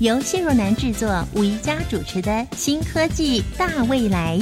[0.00, 4.38] 由谢若楠制作、吴一佳主持的《新科技大未来》。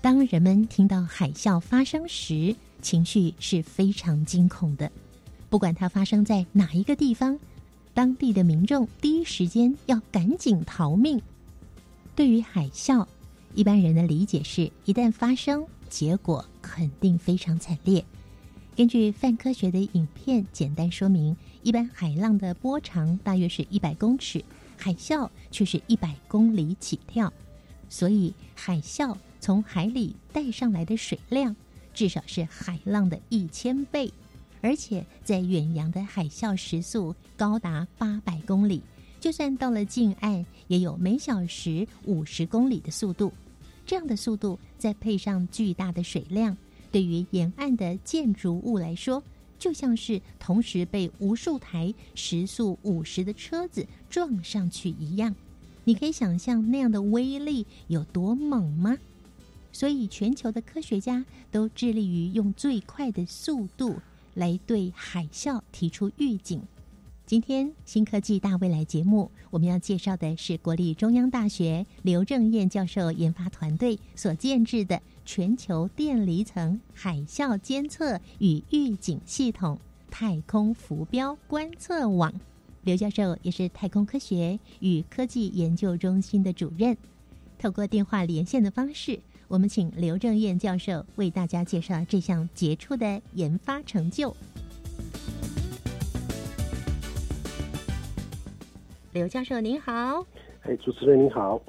[0.00, 4.88] 当人们听到海啸发生时，情绪是非常惊恐的。
[5.50, 7.36] 不管它发生在哪一个地方，
[7.92, 11.20] 当地的民众第一时间要赶紧逃命。
[12.14, 13.06] 对于海啸，
[13.54, 18.04] 一般人的理解是一旦发生，结果肯定非常惨烈。
[18.76, 24.44] 根据泛科学的影片简单说明，一般海浪的波长大约是一百公尺，
[24.76, 27.32] 海啸却是一百公里起跳，
[27.88, 29.16] 所以海啸。
[29.40, 31.56] 从海里带上来的水量
[31.92, 34.12] 至少是海浪的一千倍，
[34.60, 38.80] 而且在远洋的海啸时速高达八百公里，
[39.22, 43.32] 就算到了近岸，也有每小时五十公里的速度。
[43.86, 46.56] 这样的速度再配上巨大的水量，
[46.90, 49.22] 对于沿岸的建筑物来说，
[49.60, 55.32] 就像是同时被无数台时速五十的车子撞上去一样。
[55.84, 58.98] 你可以想象那样的威力有多猛吗？
[59.70, 64.00] 所以，全球的科学家都致力于用最快的速度
[64.34, 66.60] 来对海啸提出预警。
[67.32, 79.78] 今天《新科技大未来》节目，我们要介绍的是国立中央大学刘正燕教授研发团队所建制的全球电离层海啸监测与预警系统——
[80.12, 82.30] 太空浮标观测网。
[82.82, 86.94] 刘教授也是太空科学与科技研究中心的主任。
[87.58, 89.18] 透过电话连线的方式。
[89.48, 94.34] 我们请刘正燕教授为大家介绍这项杰出的研发成就。
[99.12, 100.26] 刘教授您好，
[100.62, 101.60] 哎，主持人您好。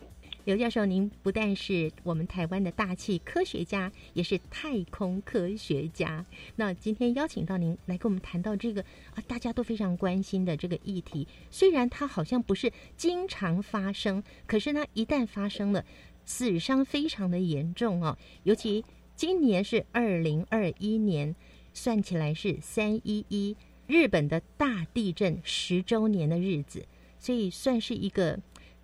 [0.45, 6.25] 刘教授，您不但是我们台湾的大气科学家，也是太空科学家。
[6.55, 8.81] 那今天邀请到您来跟我们谈到这个
[9.13, 11.27] 啊，大家都非常关心的这个议题。
[11.51, 15.83] 虽然它好像不是经常发生，可是呢，一旦发生了。
[16.25, 18.85] 死伤非常的严重哦，尤其
[19.17, 21.35] 今年是二零二一年，
[21.73, 26.85] 算起来是三一一日本的大地震十周年的日子，
[27.23, 28.38] 所以算是一个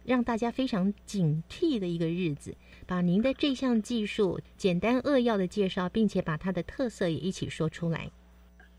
[0.06, 2.56] 让大家非常警惕的一个日子。
[2.88, 8.10] 把您的这项技术简单扼要的介绍，并且把它的特色也一起说出来。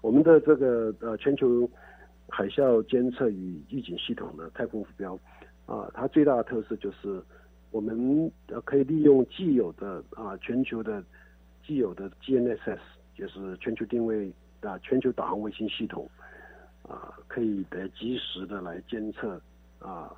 [0.00, 1.68] 我们的这个呃全球
[2.30, 5.18] 海啸监测与预警系统的太空浮标
[5.66, 7.22] 啊，它最大的特色就是。
[7.72, 11.00] 我们呃可以利用既有的啊全球的
[11.64, 12.80] 既有的 GNSS，
[13.14, 14.28] 就是全球定位
[14.60, 16.10] 啊全球导航卫星系统
[16.90, 19.40] 啊，可以得及时的来监测
[19.78, 20.12] 啊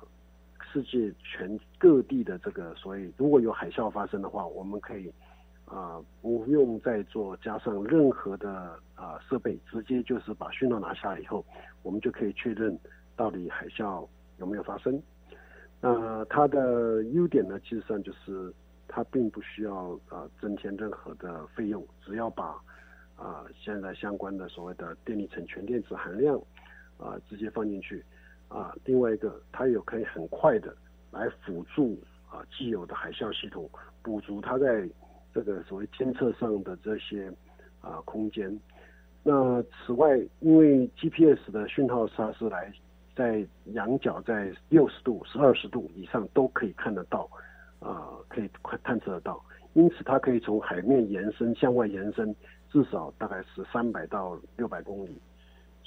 [0.71, 5.13] 世界全各地的这个所以如果有海啸发生的话，我们可以
[5.65, 11.45] 啊不用再做加上任何的啊设备，直接就是把讯号拿下来以后，
[11.83, 12.75] 我们就可以确认
[13.15, 14.07] 到底海啸
[14.39, 14.99] 有没有发生。
[15.79, 18.51] 那它的优点呢，其实上就是
[18.87, 22.59] 它并不需要啊增添任何的费用，只要把
[23.15, 26.41] 啊现在相关的所谓的电力层全电子含量
[27.03, 28.03] 啊直接放进去
[28.47, 28.73] 啊。
[28.85, 30.73] 另外一个，它有可以很快的
[31.11, 31.99] 来辅助
[32.29, 33.69] 啊既有的海啸系统
[34.01, 34.89] 补足它在
[35.33, 37.29] 这个所谓监测上的这些
[37.81, 38.57] 啊空间。
[39.21, 42.73] 那此外，因为 GPS 的讯号它是来。
[43.15, 47.29] 在仰角在六十度、十二十度以上都可以看得到，
[47.79, 49.39] 啊，可以快探测得到。
[49.73, 52.35] 因此，它可以从海面延伸向外延伸，
[52.71, 55.15] 至少大概是三百到六百公里。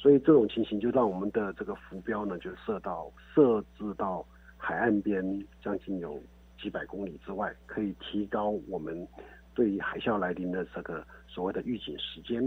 [0.07, 4.25] 所以这种情形就让我们的这个浮标呢，就设到设置到
[4.57, 6.17] 海岸边将近有
[6.63, 9.05] 几百公里之外，可以提高我们
[9.53, 12.41] 对于海啸来临的这个所谓的预警时间。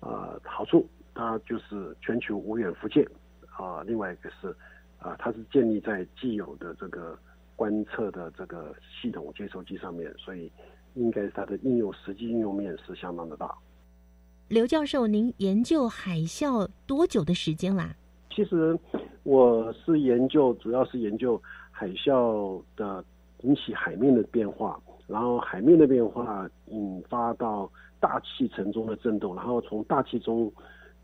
[0.00, 0.84] 呃，好处
[1.14, 3.08] 它就是全球无远弗届。
[3.56, 4.48] 啊，另外一个是，
[4.98, 7.16] 啊，它是建立在既有的这个
[7.54, 10.50] 观测的这个系统接收机上面，所以
[10.94, 13.54] 应该它的应用实际应用面是相当的大。
[14.50, 17.94] 刘教授，您研究海啸多久的时间啦？
[18.34, 18.76] 其实
[19.22, 23.04] 我是研究，主要是研究海啸的
[23.42, 24.76] 引起海面的变化，
[25.06, 27.70] 然后海面的变化引发到
[28.00, 30.52] 大气层中的震动，然后从大气中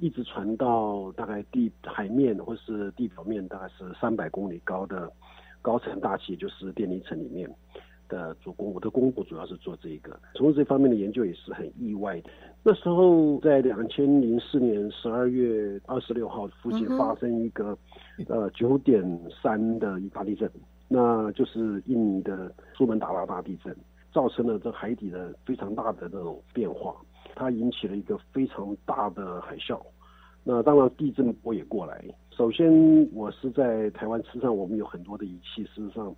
[0.01, 5.09] 一直传到大概地海面或是地表面，大概是三百公里高的
[5.63, 7.49] 高层大气，就是电离层里面。
[8.09, 12.31] 的做工，我的工作主要是做这一个，从这方面的研究也是很意外的。
[12.63, 17.79] 那时候在两千零四年十二月二十六号附近发生一个
[18.27, 19.03] 呃九点
[19.41, 20.51] 三的一大地震，
[20.89, 23.73] 那就是印尼的苏门答腊大地震，
[24.13, 26.97] 造成了这海底的非常大的这种变化，
[27.37, 29.81] 它引起了一个非常大的海啸。
[30.43, 32.05] 那当然地震波也过来。
[32.31, 32.69] 首先
[33.13, 36.13] 我是在台湾，事实上我们有很多的仪器，事实上。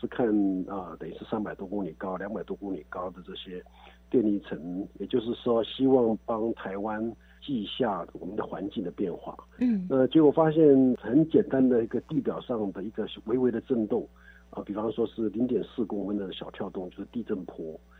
[0.00, 0.28] 是看
[0.68, 3.60] 啊，等于是三百多公里高、两百多公里高的这些
[4.10, 9.36] 电力层，也就是说，希望帮台湾记下我们的环境的变化。
[9.58, 10.62] 嗯，那结果发现
[11.00, 14.06] 很简单的一个地表上的一个微微的震动
[14.50, 17.56] 啊，比方说是零点四公分的小跳动，就是地震波。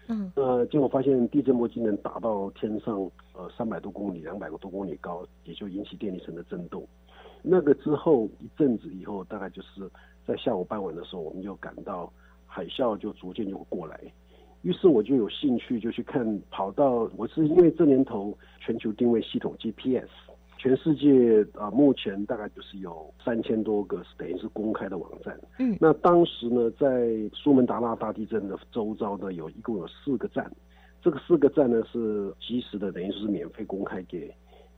[0.09, 2.99] 嗯，那结果发现地震波竟然达到天上
[3.35, 6.87] 呃三百多公里、两百个多公里高，也就引起电力层的震动。
[7.43, 9.91] 那个之后一阵子以后，大概就是。
[10.27, 12.13] 在下午傍晚的时候，我们就感到
[12.47, 13.99] 海啸就逐渐就过来，
[14.69, 20.07] 于是我就有兴趣就去看，跑到我是因为这年头全球定位系统 GPS，
[20.59, 30.53] 全世界啊目前大概就是有三千多个等于是公开的网站，嗯，那当时呢在苏门答腊大地震的周遭呢有一共有四个站，
[31.01, 34.31] 这个四个站呢是及时的，等于是免费公开给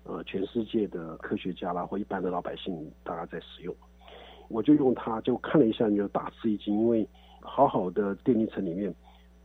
[0.04, 3.75] 呃全世界的科学家啦或一般的老百姓大家在使用。
[4.48, 7.04] 我就用它，就看了一下，就大吃一惊，因为
[7.40, 8.94] 好好的电力层里面，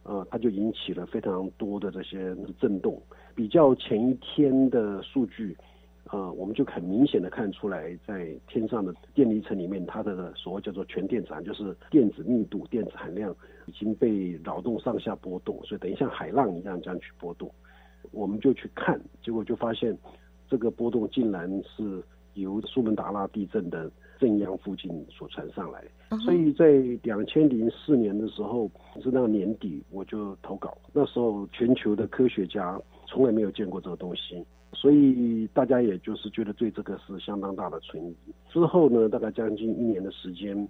[0.06, 3.02] 呃，它就引起了非常多的这些震动。
[3.34, 5.57] 比较前一天的数据，
[6.12, 13.36] 呃，我们就很明显的看出来，在天上的电离层里面，它的所谓叫做全电场，就是电子密度、电子含量
[13.66, 17.52] 已经被扰动上下波动，所以等于像海浪一样这样去波动。
[18.12, 19.98] 我们就去看，结果就发现
[20.48, 22.04] 这个波动竟然是
[22.36, 23.92] 由苏门答腊地震的。
[24.20, 25.84] 正央附近所传上来，
[26.20, 26.72] 所以在
[27.04, 28.70] 两千零四年的时候，
[29.02, 30.78] 直到年底我就投稿。
[30.94, 38.16] 那时候全球的科学家从来没有见过这个东西，所以大家也就是觉得对这个是相当大的存疑。
[38.50, 40.68] 之后呢，大概将近一年的时间，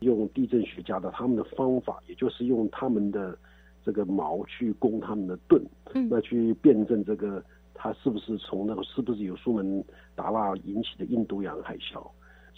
[0.00, 3.38] 用地震学家的他们的方法，也就是用他们的
[3.84, 5.62] 这个矛去攻他们的盾，
[6.10, 7.42] 那去辩证这个
[7.74, 9.84] 它是不是从那个是不是有苏门
[10.14, 12.04] 答腊引起的印度洋海啸。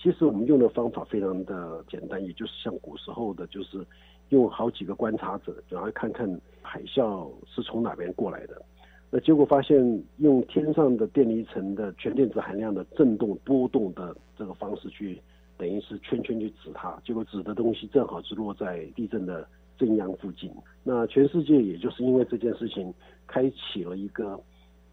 [0.02, 3.85] 其实我们用的方法非常的简单，也就是像古时候的，就是
[4.31, 6.26] 用好几个观察者，然后看看
[6.62, 8.62] 海啸是从哪边过来的。
[9.11, 9.76] 那结果发现，
[10.17, 15.20] 用天上的电离层的全电子含量的振动波动的这个方式去，
[15.58, 19.46] 等于是圈圈去指它，结果指的东西正好是落在地震的
[19.76, 20.50] 正央附近。
[20.82, 22.94] 那全世界也就是因为这件事情，
[23.26, 24.41] 开启了一个。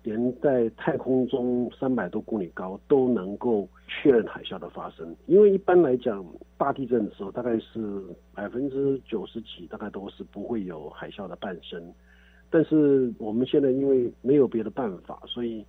[0.07, 6.25] 连在太空中三百多公里高都能够确认海啸的发生，因为一般来讲，
[6.57, 8.01] 大地震的时候大概是
[8.33, 11.93] 百分之九十几，大概都是不会有海啸的诞生。
[12.49, 15.65] 但是我们现在因为没有别的办法，所以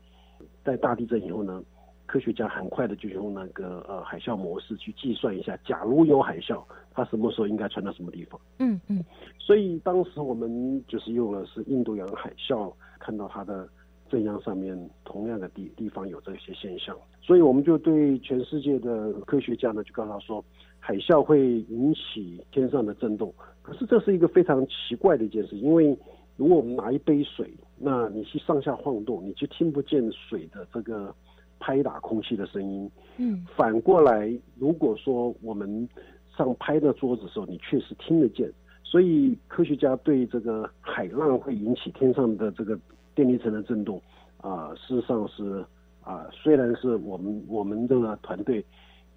[0.62, 1.60] 在大地震以后呢，
[2.06, 6.62] 科学家很快的就用那个呃海啸模式去计算一下，假如有海啸，
[6.92, 8.40] 它什么时候应该传到什么地方。
[8.60, 9.04] 嗯嗯。
[9.36, 13.68] 所以当时我们就是用了是印度洋海啸，看到它的。
[14.08, 20.44] 正央上面同样的地地方有这些现象，所以我们就对全世界的科学家呢，就告诉他说，
[20.78, 23.32] 海啸会引起天上的震动。
[23.62, 25.96] 可是这是一个非常奇怪的一件事，因为
[26.36, 31.14] 如果我们拿一杯水，那你去上下晃动，你就听不见水的这个
[31.58, 32.90] 拍打空气的声音。
[33.18, 35.88] 嗯，反过来，如果说我们
[36.36, 38.50] 上拍的桌子的时候，你确实听得见。
[38.82, 42.78] 所以科学家对这个海浪会引起天上的这个。
[43.18, 44.00] 电离层的震动，
[44.36, 45.66] 啊，事实上是
[46.02, 48.64] 啊，虽然是我们我们这个团队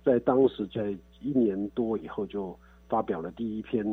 [0.03, 0.89] 在当时在
[1.19, 2.57] 一年多以后就
[2.89, 3.85] 发表了第一篇，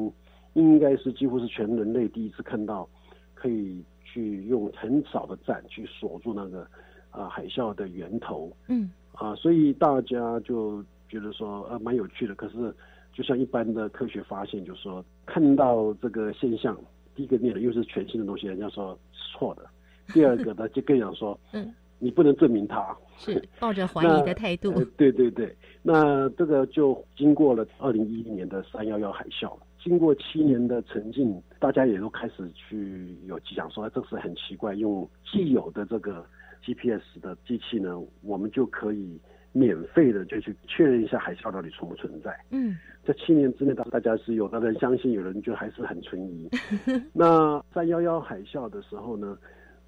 [0.54, 2.88] 应该是几乎是全人类第一次看到
[3.34, 6.66] 可以去用很少的站去锁住那个
[7.10, 12.34] 啊海啸的源头，嗯，啊，所以大家就觉得说呃蛮有趣的。
[12.34, 12.74] 可是
[13.12, 16.74] 就像一般的科学发现，就是说看到这个现象，
[17.14, 19.68] 第一个念的又是全新的东西，人家说是错的。
[20.14, 24.72] 第二个呢，就更想说，嗯，你不能证明他，是抱着怀疑 的态度。
[24.96, 36.24] 对对对，那这个就经过了二零一一年的三幺幺海啸，经过七年的沉浸，大家也都开始去有迹象说，这是很奇怪，用既有的这个
[36.64, 39.20] GPS 的机器呢，我们就可以
[39.52, 42.34] 免费的就去确认一下海啸到底存不存在。
[42.50, 46.48] 嗯，在七年之内，大大家是有的人相信，有人就还是很存疑。
[47.12, 49.38] 那三幺幺海啸的时候呢，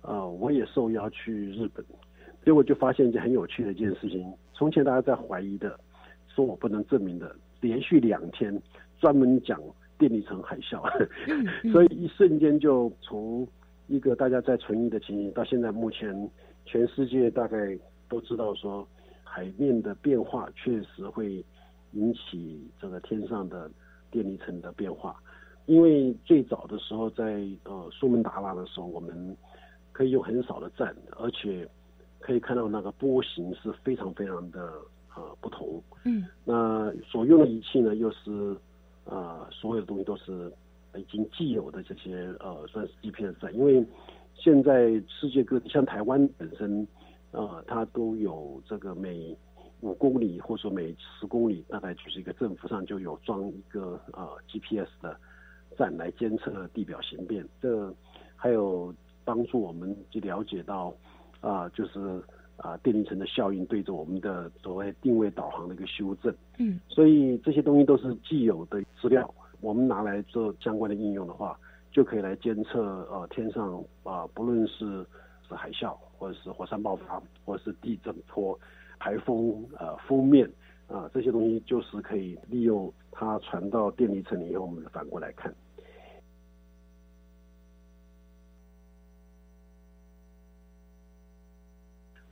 [0.03, 1.85] 呃，我也受邀去日本，
[2.45, 4.33] 结果就发现一件很有趣的一件事情。
[4.53, 5.79] 从前大家在怀疑的，
[6.29, 8.61] 说我不能证明的，连续两天
[8.99, 9.61] 专门讲
[9.99, 10.83] 电力城海啸，
[11.73, 13.47] 所以一瞬间就从
[13.89, 16.31] 一个大家在存疑的情形，到现在目前
[16.65, 17.79] 全世界大概
[18.09, 18.87] 都知道说。
[19.33, 21.45] 海面的变化确实会
[21.93, 23.71] 引起这个天上的
[24.11, 25.15] 电离层的变化，
[25.67, 29.37] 因为最早的时候在呃苏门答腊的时候，我们
[29.93, 31.69] 可以用很少的站，而且
[32.19, 34.73] 可以看到那个波形是非常非常的
[35.15, 35.83] 呃不同。
[36.05, 38.57] 嗯，那所用的仪器呢，又是
[39.05, 40.53] 呃所有的东西都是
[40.97, 43.85] 已经既有的这些呃算是 GPS 站，因为
[44.35, 46.87] 现在世界各地像台湾本身。
[47.33, 49.37] 呃，它都有这个每
[49.83, 55.17] 五公里或者说每十公里，大概就是一个政府上就有装一个呃 GPS 的
[55.79, 57.95] 站来监测地表形变，这
[58.35, 58.93] 还有
[59.31, 60.93] 帮助我们去了解到
[61.41, 62.21] 啊，就是
[62.57, 66.35] 啊电离层的效应对着我们的所谓定位导航的一个修正。
[66.59, 71.57] 嗯，所以这些东西都是既有的资料，我们拿来做相关的应用的话，
[71.93, 75.07] 就可以来监测呃天上啊不论是。
[75.49, 78.57] 是海啸，或者是火山爆发，或者是地震波、
[79.01, 80.49] 台风、呃封面
[80.87, 85.53] 啊这些东西，就是可以利用它传到电离层以后，我们反过来看。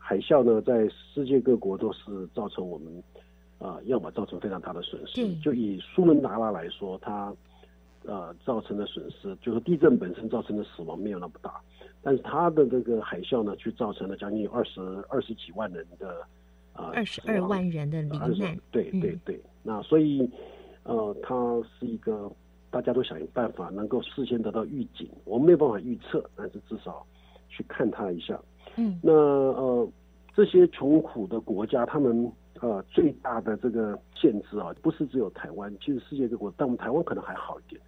[0.09, 2.91] 海啸呢，在世界各国都是造成我们
[3.59, 5.37] 啊，要么造成非常大的损失。
[5.41, 7.31] 就以苏门答腊来说，它
[8.07, 11.61] 呃造成的损失，就是地震本身造成的死亡没有那么大。
[12.01, 16.27] 但是它的这个海啸呢，却造成了将近有二十二十几万人的
[16.73, 18.59] 啊，二十二万人的罹难。
[18.71, 20.27] 对对对，那所以
[20.85, 22.33] 呃，它是一个
[22.71, 25.07] 大家都想办法能够事先得到预警。
[25.27, 27.05] 我们没有办法预测，但是至少
[27.51, 28.41] 去看它一下。
[28.79, 29.89] 嗯，那呃，
[30.35, 37.79] 这些穷苦的国家，他们呃最大的这个限制啊，不是只有台湾，其实世界各国，但我们台湾可能还好一点，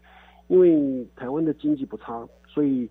[0.49, 2.87] 因为台湾的经济不差，所以。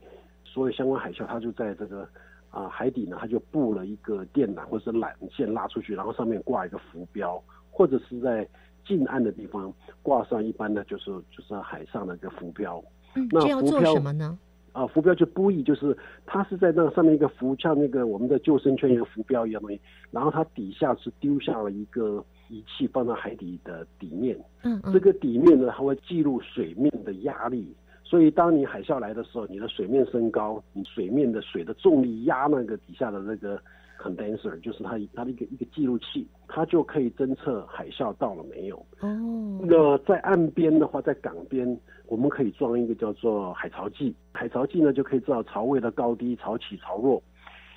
[0.52, 2.10] 所有相关海啸，它就在这个
[2.50, 7.40] 啊海底呢，它就布了一个电缆或者是缆线拉出去，然后上面挂一个浮标，
[7.70, 8.50] 或者是在
[8.84, 12.84] 近岸的地方挂上一般的就是就是海上的一个浮标。
[13.14, 14.40] 嗯，这要做什么呢？
[14.74, 15.96] 啊，浮标就布艺，就是
[16.26, 19.80] 它是在那上面一个浮，像那个我们的救生圈一个浮标一样东西，
[20.12, 24.38] 然后它底下是丢下了一个仪器放到海底的底面。
[24.64, 27.76] 嗯嗯，这个底面呢，它会记录水面的压力。
[28.04, 33.62] 所以，当你海啸来的时候，你的水面升高，你水面的水的重力压那个底下的那个
[34.02, 38.84] condenser，就是它它的一个一个记录器，它就可以侦测海啸到了没有。
[39.02, 39.62] 哦。
[39.62, 47.22] 那在岸边的话，在港边，我们可以装一个叫做海潮计，海潮计呢就可以知道潮位的高低、潮起潮落。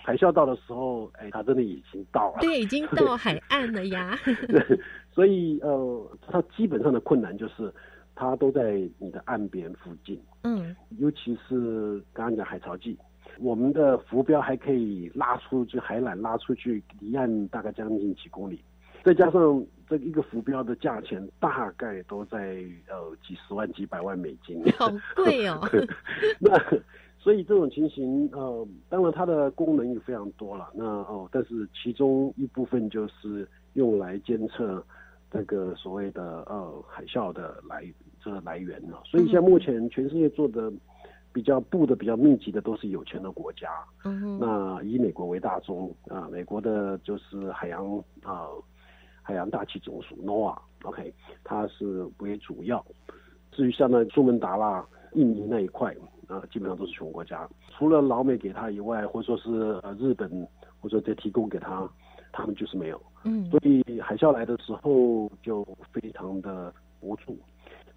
[0.03, 2.39] 海啸到的时候，哎，它真的已经到了。
[2.41, 4.19] 对，已经到海岸了呀。
[4.49, 4.81] 对，
[5.15, 7.73] 所以呃，它基本上的困难就是。
[8.15, 12.97] 它都在你的岸边附近，嗯，尤其是刚刚讲海潮计，
[13.41, 18.61] 我们的浮标还可以拉出去，海缆拉出去离岸大概将近几公里，
[19.03, 19.65] 再加上
[19.99, 25.61] 这一个浮标的价钱大概都在呃几十万、几百万美金， 好贵哦。
[26.41, 26.59] 那
[27.19, 34.85] 所以这种情形，呃，当然它的功能也非常多了，那哦，但是其中一部分就是用来监测。
[35.35, 37.83] 那个所谓的呃海啸的来
[38.23, 40.71] 这个来源呢，所以现在目前全世界做的
[41.33, 43.71] 比较布的比较密集的都是有钱的国家。
[44.05, 48.45] 嗯那以美国为大宗啊，美国的就是海洋啊
[49.23, 51.14] 海洋大气总署 NOAA，OK，
[51.45, 52.85] 它是为主要。
[53.50, 55.95] 至于像那苏门答腊、印尼那一块
[56.26, 60.47] 啊，基本上都是穷国家，除了老美给他以外，或者说是呃日本
[60.81, 61.88] 或者再提供给他。
[62.35, 65.62] 他们就是没有，嗯，所以海啸来的时候就
[65.93, 67.38] 非常的无助。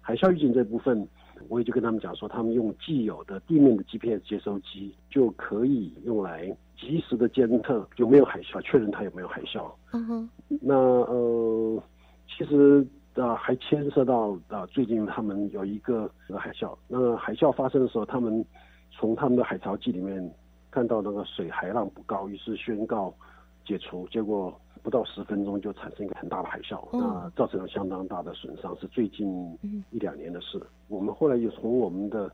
[0.02, 1.08] 海啸预警这部分，
[1.48, 9.70] 我也就跟他们讲说，他们用既有的地面的 GPS 接收机就可以用来及时的监测有没有海啸，确认它有没有海啸。
[9.92, 11.82] 嗯哼，那呃，
[12.28, 18.44] 其实啊还牵涉到啊最近他们有一个海啸，那海啸发生的时候，他们
[18.90, 20.34] 从他们的海潮计里面
[20.70, 23.14] 看到那个水海浪不高，于是宣告。
[23.68, 29.58] 解除，结果不到十分钟就产生一个很大的海啸，那造成了相当大的损伤，是最近
[29.90, 30.64] 一两年的事。
[30.86, 32.30] 我们后来又从我们的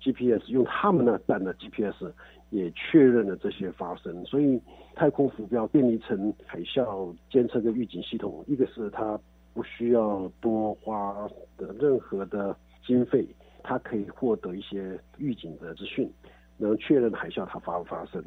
[0.00, 2.12] GPS 用他们那站的 GPS
[2.50, 4.62] 也确认了这些发生，所以
[4.94, 9.18] 太空浮标建立成海啸监测跟预警系统，一个是它
[9.52, 13.26] 不需要多花的任何的经费，
[13.64, 16.08] 它可以获得一些预警的资讯，
[16.56, 18.22] 能确认海啸它发不发生。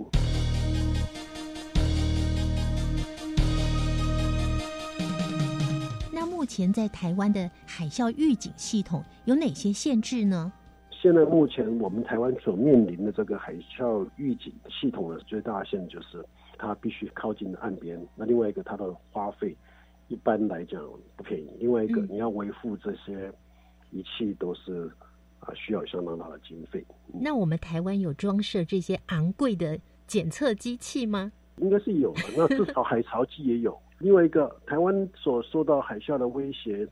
[6.39, 10.49] 目前在台湾的海啸预警系统有哪些限制呢？
[10.89, 16.25] 现在目前我们台湾所面临的这个海啸预警系统的最大限就是
[16.57, 18.01] 它必须靠近岸边。
[18.15, 19.53] 那另外一个它的花费
[20.07, 20.81] 一般来讲
[21.17, 21.49] 不便宜。
[21.59, 23.29] 另外一个你要维护这些
[23.91, 24.89] 仪器都是
[25.41, 26.81] 啊需要相当大的经费。
[27.13, 29.77] 那我们台湾有装设这些昂贵的
[30.07, 31.33] 检测机器吗？
[31.57, 32.21] 应该是有的。
[32.37, 33.77] 那至少海潮机也有。
[33.99, 36.87] 另外一个台湾所受到海啸的威胁，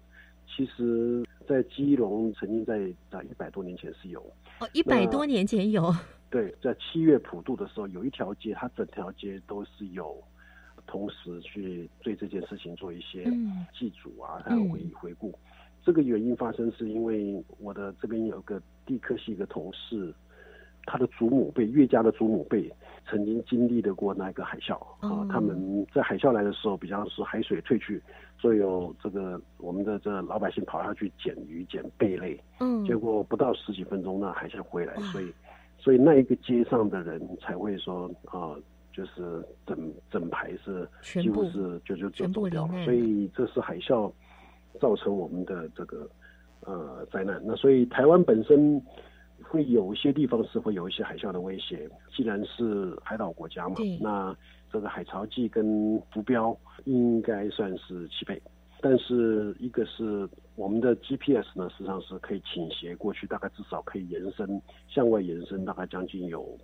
[0.47, 1.25] 其实。
[1.47, 4.19] 在基隆曾经在在一百多年前是有
[4.59, 5.95] 哦，一百多年前有。
[6.29, 10.21] 对，在七月普渡的时候，有一条街，它整条街都是有
[10.85, 13.23] 同时去对这件事情做一些
[13.73, 15.33] 祭祖啊，还有回回顾。
[15.85, 20.13] 这个原因发生是因为我的这边有个地科系一个同事。
[20.87, 22.73] 他的祖母辈，岳家的祖母辈，
[23.05, 25.27] 曾经经历的过那个海啸啊。
[25.29, 28.01] 他们在海啸来的时候，比方是海水退去，
[28.39, 32.39] 所以有这个我们的这老百姓跑下去捡鱼、捡贝类。
[32.61, 32.85] 嗯。
[32.85, 35.33] 结果不到十几分钟，那海啸回来，所以，
[35.77, 38.55] 所以那一个街上的人才会说啊，
[38.93, 40.87] 就是整整排是
[41.21, 42.85] 几乎是就就就走掉了。
[42.85, 44.09] 所以这是海啸
[44.79, 46.09] 造成我们的这个
[46.61, 47.41] 呃灾难。
[47.45, 48.81] 那所以台湾本身。
[49.43, 51.89] 会有一些地方是会有一些海啸的威胁。
[52.15, 54.35] 既然是海岛国家嘛，那
[54.71, 58.41] 这个海潮计跟浮标应该算是齐备。
[58.79, 66.57] 但是一个是我们的 GPS 呢，实际上是可以倾斜过去，大概至少可以延伸向外延伸，大概将近有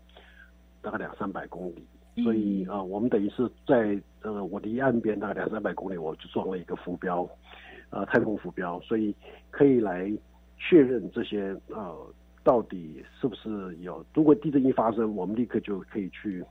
[0.81, 1.85] 大概两三百公里。
[2.23, 7.27] 所以啊，我们等于是在呃我离岸边大概两三百公里，我就装了一个浮标，
[7.89, 9.15] 呃太空浮标，所以
[9.49, 10.11] 可以来
[10.57, 12.13] 确认这些呃。
[12.43, 14.05] 到底是不是有？
[14.13, 16.43] 如果地震一发生，我们立刻就可以去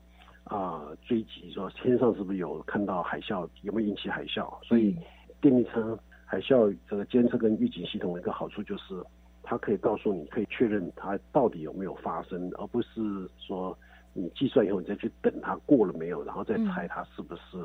[0.45, 4.51] 啊追击，说天上是不是有看到海啸，有没有引起海啸？
[4.65, 4.97] 所以
[5.41, 9.05] 电力车海啸这个监测跟预警系统的一个好处就是，
[9.43, 13.77] 它可以告诉你，可以确认它到底有没有发生，而不是说
[14.15, 17.59] 你计算以后你再去等它过了没有，然后再猜它是不是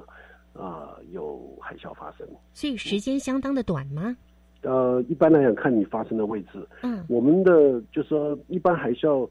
[0.54, 2.28] 啊有海啸发生。
[2.54, 4.18] 所以时间相当的短吗？
[4.64, 6.68] 呃，一般来讲，看你发生的位置。
[6.84, 9.30] 嗯，我们的就是说，一般海啸，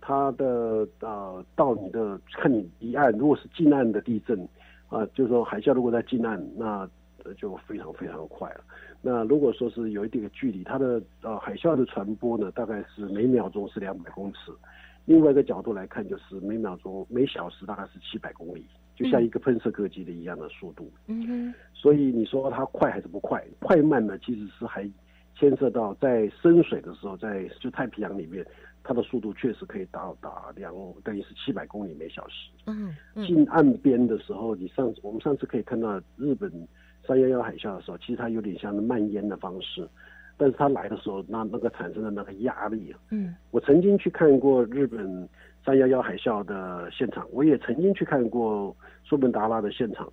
[0.00, 4.38] 它的呃，到你的看你离岸，如果是近岸的地震，
[4.88, 6.88] 啊，就是说海啸如果在近岸，那
[7.38, 8.60] 就非常非常快了。
[9.00, 14.52] 那如果说是有一定的距离，它的呃海啸的传播呢，大概是每秒钟是两百公尺。
[15.06, 18.66] 另外一个角度来看，就是每秒钟每小时大概是七百公里。
[18.94, 23.44] 就像一个喷射客机的一样的速度，嗯哼，所以你说它快还是不快？
[23.58, 24.88] 快慢呢，其实是还
[25.36, 28.46] 牵涉到在深水的时候，在就太平洋里面，
[28.84, 32.50] 它的速度确实可以到达两等于是七百公里每小时。
[32.66, 32.94] 嗯，
[33.26, 36.48] 近岸边的时候，你上我们上次可以看到日本
[37.04, 39.88] 三幺幺海啸的时候，其实它有点像蔓延的方式，
[40.36, 45.28] 但是它来的时候，那那个产生的那个压力，嗯，我曾经去看过日本。
[45.64, 50.06] 三幺幺海啸的现场，我也曾经去看过苏门答腊的现场，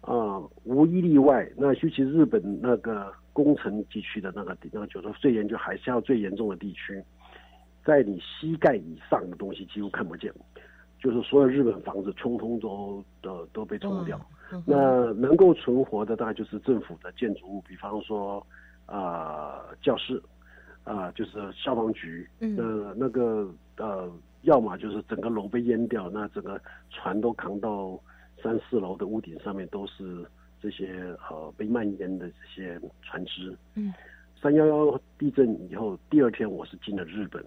[0.00, 1.48] 啊，无一例外。
[1.56, 7.00] 那尤其日本那个工程地区的那个那个，就是最严就海啸最严重的地区，
[7.84, 10.32] 在你膝盖以上的东西几乎看不见，
[10.98, 14.20] 就是所有日本房子通通都都都被冲掉。
[14.66, 18.44] 那能够存活的大概就是政府的建筑物，比方说
[18.86, 20.20] 啊教室，
[20.82, 24.10] 啊就是消防局，呃那个呃。
[24.48, 26.58] 要么就是整个楼被淹掉，那整个
[26.88, 28.00] 船都扛到
[28.42, 30.24] 三四楼的屋顶上面，都是
[30.58, 33.54] 这些呃被蔓延的这些船只。
[33.74, 33.92] 嗯，
[34.40, 37.44] 三幺幺地震以后，第二天我是进了日本，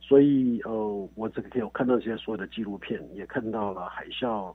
[0.00, 4.52] 所以呃我这个天我看到这些所有的纪录片，也看到了海啸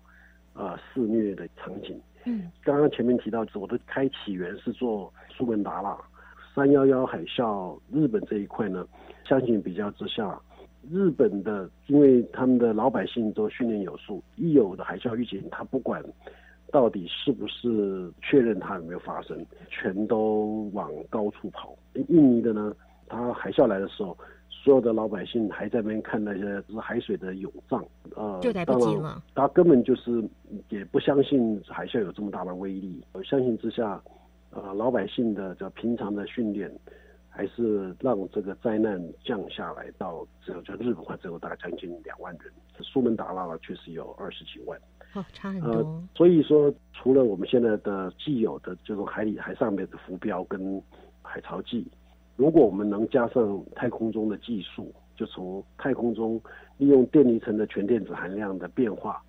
[0.53, 1.97] 呃肆虐的场景。
[2.25, 5.97] 嗯，刚刚前面提到，我的开起源是做苏门答腊，
[6.53, 8.85] 三幺幺海啸日本这一块呢，
[9.23, 10.37] 相信比较之下。
[10.89, 16.03] 日本的，因为他们的老百姓都训练有素，一有的海啸预警，他不管
[16.71, 21.75] 到底是不是确认它有没有发生，全都往高处跑。
[22.07, 22.73] 印尼的呢，
[23.07, 24.17] 他海啸来的时候，
[24.49, 27.83] 所有的老百姓还在那边看那些海水的涌涨，
[28.15, 29.21] 呃，就来不及了。
[29.35, 30.23] 他根本就是
[30.69, 33.03] 也不相信海啸有这么大的威力。
[33.23, 34.01] 相信之下，
[34.51, 36.71] 呃，老百姓的这平常的训练。
[37.39, 44.77] 还是让这个灾难降下来到只有就日本话只有大概将近两万人，苏门答腊了确实有二十几万。
[45.13, 45.71] 哦，差很多。
[45.71, 50.83] 呃，所以说，除了我们现在的既有的这种海里海上面的浮标跟
[51.21, 51.89] 海潮计，
[52.35, 56.41] 如果我们能加上太空中的技术，就从太空中
[56.75, 59.23] 利用电离层的全电子含量的变化，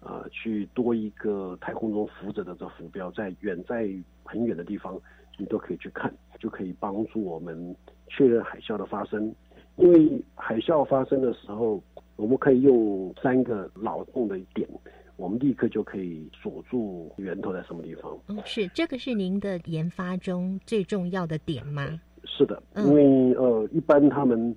[0.00, 3.88] 呃，去多一个太空中浮着的这浮标，在远在
[4.24, 5.00] 很远的地方，
[5.38, 7.74] 你都可以去看，就可以帮助我们
[8.08, 9.34] 确认海啸的发生。
[9.76, 11.82] 因为海啸发生的时候，
[12.16, 14.68] 我们可以用三个脑洞的点。
[15.16, 18.18] 我们立刻就可以锁住源头在什么地方。
[18.28, 22.00] 嗯，是这个是您的研发中最重要的点吗？
[22.24, 24.54] 是的，因为呃，一般他们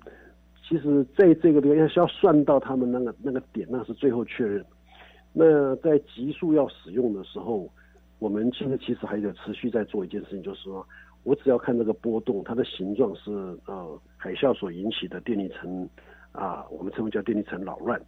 [0.66, 4.64] 其实在这个地方要需要算到他们那个那个点，那是最后确认。
[5.32, 7.70] 那在急速要使用的时候，
[8.18, 10.86] 我们现在其实还有持续在做一件事情，就是说
[11.22, 13.30] 我只要看这个波动，它的形状是
[13.66, 15.88] 呃海啸所引起的电离层
[16.32, 18.00] 啊，我们称为叫电离层扰乱。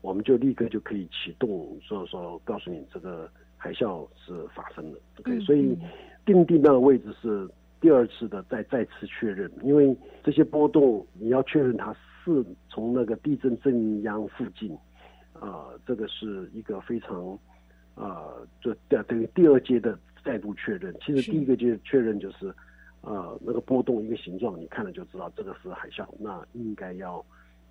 [0.00, 4.98] 我们就立刻就可以启动，所以说告诉你这个海啸是发生的。
[5.20, 5.78] OK，所以
[6.26, 7.48] 定定那个位置是
[7.80, 14.76] 第二次的再再次确认，因为这些波动你要确认它是从那个地震震央附近，
[15.34, 17.38] 啊，这个是一个非常
[17.94, 20.94] 啊，就等于第二阶的再度确认。
[21.04, 22.54] 其实第一个阶确认就是
[23.00, 27.24] 呃，那个波动一个形状，你看了就知道这个是海啸，那应该要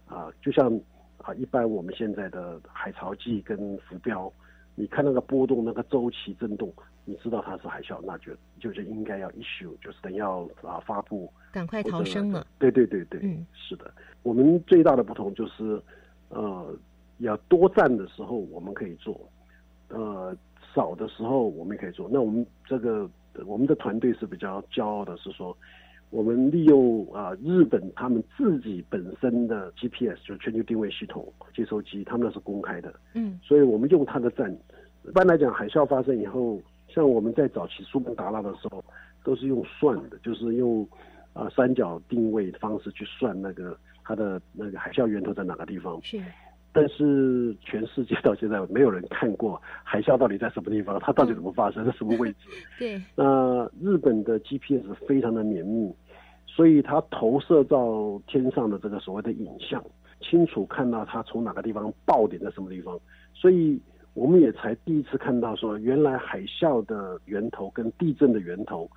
[0.07, 0.79] 啊，就像。
[1.23, 4.33] 啊，一般我们现在的海潮计跟浮标，
[4.73, 6.73] 你看那个波动、那个周期震动，
[7.05, 12.47] 你知道它是海啸，那就就是应该要 issue，就是等要啊发布，赶快逃生了。
[12.57, 13.93] 对对对对，嗯，是的。
[14.23, 15.79] 我们最大的不同就是，
[16.29, 16.75] 呃，
[17.19, 19.13] 要多站的时候我们可以做，
[19.93, 20.35] 呃，
[20.73, 22.09] 少的时候我们也可以做。
[22.11, 23.09] 那我们这个
[23.45, 25.55] 我们的团队是比较骄傲的，是说。
[26.09, 31.25] 我们利用啊日本他们自己本身的 GPS，就是全球定位系统
[31.55, 32.93] 接收机，他们那是公开的。
[33.13, 34.53] 嗯，所以我们用它的站。
[35.07, 38.83] 一般来讲，海啸发生以后，像我们在早期苏门答腊的时候，
[39.23, 40.85] 都是用算的，就是用
[41.31, 45.97] 啊三角定位方式去算那个它的那个海啸源头在哪个地方。
[46.03, 46.21] 是。
[46.73, 52.47] 但是全世界到现在没有人看过海啸到底在什么地方，它到底怎么发生，在什么位置？
[52.79, 53.01] 对。
[53.13, 55.93] 那日本的 GPS 非常的绵密，
[56.47, 59.83] 所以它投射到天上的这个所谓的影像，
[60.21, 62.97] 清楚看到它从哪个地方爆点在什么地方，
[63.33, 63.77] 所以
[64.13, 68.89] 我们也才第一次看到说，原来海啸的源头跟地震的源头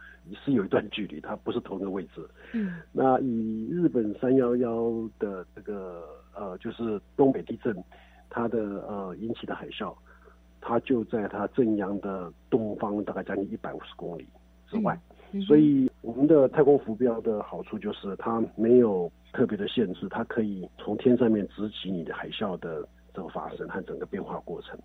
[0.44, 2.24] 是有一段距离，它不是同一个位置。
[2.52, 2.74] 嗯。
[2.92, 6.04] 那以日本三幺幺的这个。
[6.34, 7.76] 呃，就是东北地震，
[8.28, 9.94] 它的呃引起的海啸，
[10.60, 14.26] 它就在它正阳的东方，大概将近一百五十公里
[14.68, 14.98] 之外。
[15.46, 24.78] 所以我们的太空浮标的好处就是它没有特别的限制，它可以从天上面直击你的海啸的这个发生和整个变化过程。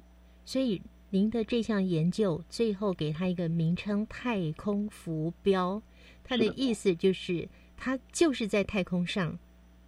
[0.46, 0.82] 所以
[1.12, 5.80] 您的这项研究最后给它一个名称“太空浮标”，
[6.24, 9.38] 它的意思就是它就是在太空上。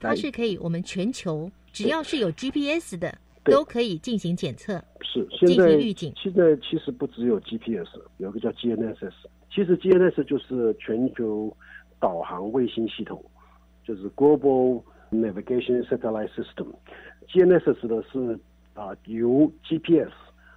[0.02, 6.12] 它是可以，我们全球只要是有 GPS 的，都可以进行检测，是进行预警。
[6.18, 7.88] 现在其实不只有 GPS，
[8.18, 9.14] 有个叫 GNSS。
[9.54, 11.56] 其实 GNSS 就是全球
[12.00, 13.24] 导航卫星系统，
[13.86, 16.68] 就是 Global Navigation Satellite System。
[17.28, 18.40] GNSS 的是
[18.74, 20.12] 啊，由 GPS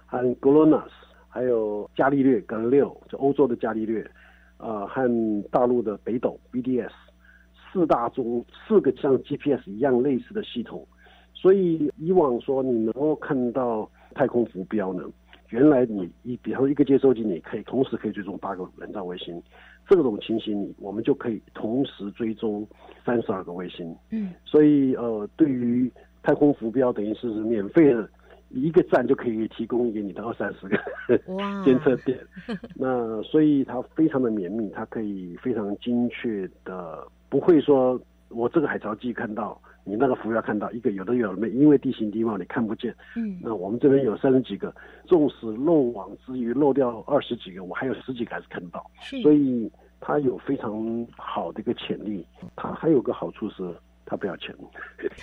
[0.05, 0.89] 和 GLONASS，
[1.27, 4.09] 还有伽利略 Galileo，就欧洲的伽利略，
[4.57, 6.91] 啊，和大陆的北斗 BDS。
[7.75, 10.87] 四大中四个像 GPS 一样类似的系统，
[11.33, 15.03] 所以以往说你能够看到太空浮标呢，
[15.49, 19.43] 原来你一比方说一个接收机你可以同时可以追踪八个人造卫星，
[19.89, 22.65] 这种情形你我们就可以同时追踪
[23.05, 23.93] 三十二个卫星。
[24.11, 25.91] 嗯，所以呃，对于
[26.23, 28.09] 太空浮标等于是免费的
[28.51, 30.77] 一个站就可以提供给你的二三十个
[31.65, 32.17] 监测点，
[32.73, 37.05] 那所以它非常的绵密，它可以非常精确的。
[37.35, 42.95] 不会说，我这个海潮计看到你那个浮标看到一个有的有的没，因为地形地貌你看不见。
[43.17, 44.73] 嗯，那我们这边有三十几个，
[45.05, 48.89] 纵使漏网之鱼漏掉二十几个，我还有十几个还是看得到。
[49.21, 49.69] 所以
[49.99, 52.25] 它有非常好的一个潜力。
[52.55, 53.69] 它还有个好处是，
[54.05, 54.55] 它不要钱，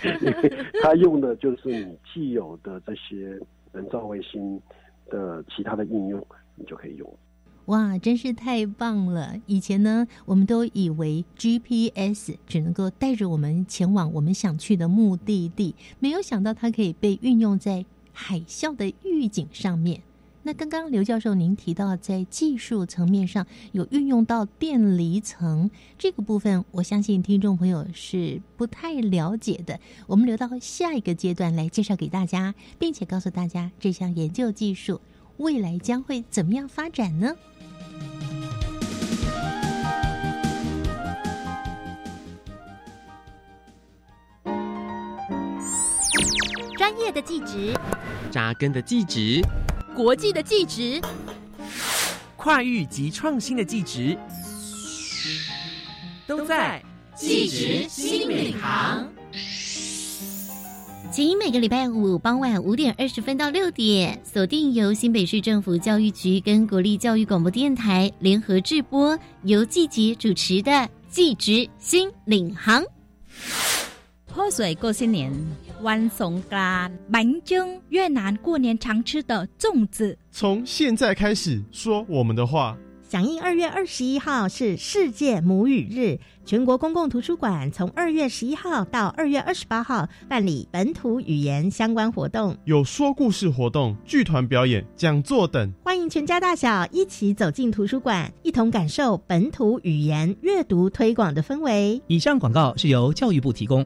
[0.83, 3.39] 它用的就是你既有的这些
[3.71, 4.61] 人造卫星
[5.09, 6.23] 的其他的应用，
[6.55, 7.11] 你就可以用。
[7.67, 9.39] 哇，真是太棒了！
[9.45, 20.01] 以前呢，我们都以为 GPS 只能够带着我们前往我们想去的目的地，没有想到它可以被运用在海啸的预警上面。
[20.45, 29.79] 那刚刚刘教授您提到在技术层面上有运用到电离层这个部分，我相信听众朋友是不太了解的。
[30.05, 34.99] 我们留到下一个阶段来介绍给大家，并且告诉大家这项研究技术
[35.37, 37.33] 未来将会怎么样发展呢？
[46.77, 47.73] 专业的技职，
[48.29, 49.41] 扎根的技职，
[49.95, 50.99] 国际的技职，
[52.35, 54.17] 跨域及创新的技职，
[56.27, 56.83] 都在
[57.15, 59.07] 技职新领航。
[61.13, 70.71] 请每个礼拜五傍晚五点二十分到六点，锁定由新北市政府教育局跟国立教育广播电台联合制播，由季杰主持的
[71.09, 72.81] 《季职新领航》。
[74.25, 75.31] 泼水过新年，
[75.83, 80.17] 万松干，满蒸越南过年常吃的粽子。
[80.31, 82.75] 从现在开始说我们的话。
[83.07, 102.01] 响应二月二十一号是世界母语日，全国公共图书馆从二月十一号到二月二十八号办理本土语言相关活动，有说故事活动、剧团表演、讲座等，欢迎全家大小一起走进图书馆，一同感受本土语言阅读推广的氛围。
[102.07, 103.85] 以上广告是由教育部提供。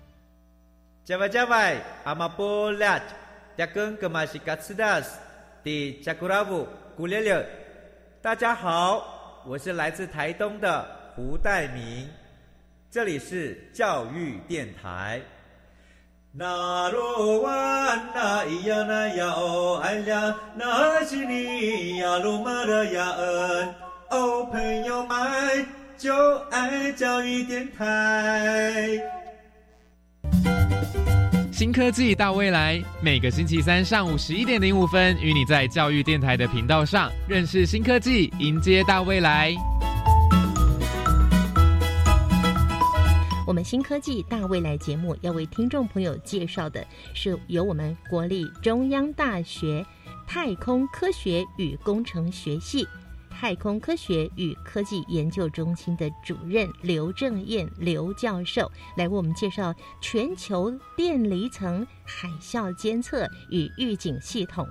[1.11, 2.97] 加外加外，阿玛波拉，
[3.57, 5.19] 加根格玛西卡斯达斯，
[5.61, 7.45] 迪加古拉布古列列。
[8.21, 12.07] 大家好，我是来自台东的胡代明，
[12.89, 15.19] 这里是教育电台。
[16.31, 23.75] 那罗哇那咿呀那呀哦哎呀，那是你呀鲁玛的呀恩
[24.11, 29.20] 哦，朋友们就爱教育电台。
[31.61, 39.53] 新科技大未来，每个星期三上午十一点零五分，与你在教育电台的频道上认识新科技，迎接大未来。
[43.45, 49.85] 我们新科技大未来节目要为听众朋友介绍的是由我们国立中央大学
[50.25, 52.87] 太空科学与工程学系。
[53.41, 64.67] 太空科学与科技研究中心的主任刘正燕刘教授来为我们介绍全球电离层海啸监测与预警系统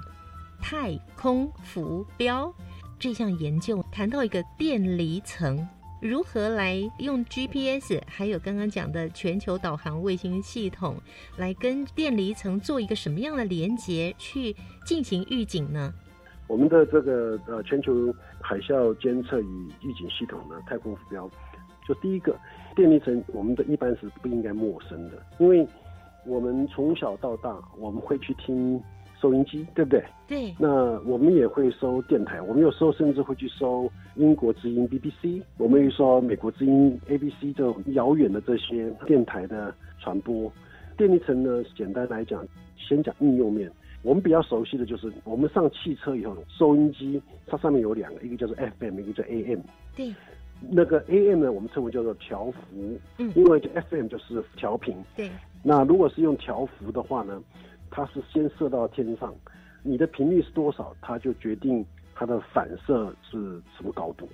[0.61, 2.55] 太空浮标
[2.97, 5.69] 这项研究，谈到一个电离层
[6.01, 10.97] 如何来用 GPS，还有刚刚讲的全球导航卫星系统
[11.37, 14.55] 来跟电离层做一个什么样的连接，去
[14.87, 15.93] 进行预警呢？
[16.51, 21.31] 我们的这个呃全球海啸监测与预警系统呢，太空浮标，
[21.87, 22.37] 就第一个
[22.75, 25.65] 电力层，我们的一般是不应该陌生的，因为
[26.27, 28.83] 我们从小到大，我们会去听
[29.21, 30.03] 收音机，对不对？
[30.27, 30.53] 对。
[30.59, 40.53] 那我们也会收电台，我们有时候甚至会去收英国之音 BBC，我们会说美国之音 ABC 这种遥远的这些电台的传播。
[40.97, 42.45] 电力层呢，简单来讲，
[42.77, 43.71] 先讲应用面。
[44.03, 49.61] 我们比较熟悉的就是我们上汽车以后，收音机它上面有两个，一个叫做 FM，一个叫 AM。
[49.95, 50.15] 对。
[50.71, 52.61] 那个 AM 呢，我们称为叫做调幅。
[53.19, 53.31] 嗯。
[53.35, 53.61] 因为
[53.91, 54.97] FM 就是调频。
[55.15, 55.31] 对。
[55.63, 57.43] 那如果是用调幅的话呢，
[57.91, 59.35] 它是先射到天上，
[59.83, 61.85] 你的频率是多少，它就决定
[62.15, 64.27] 它的反射是什么高度。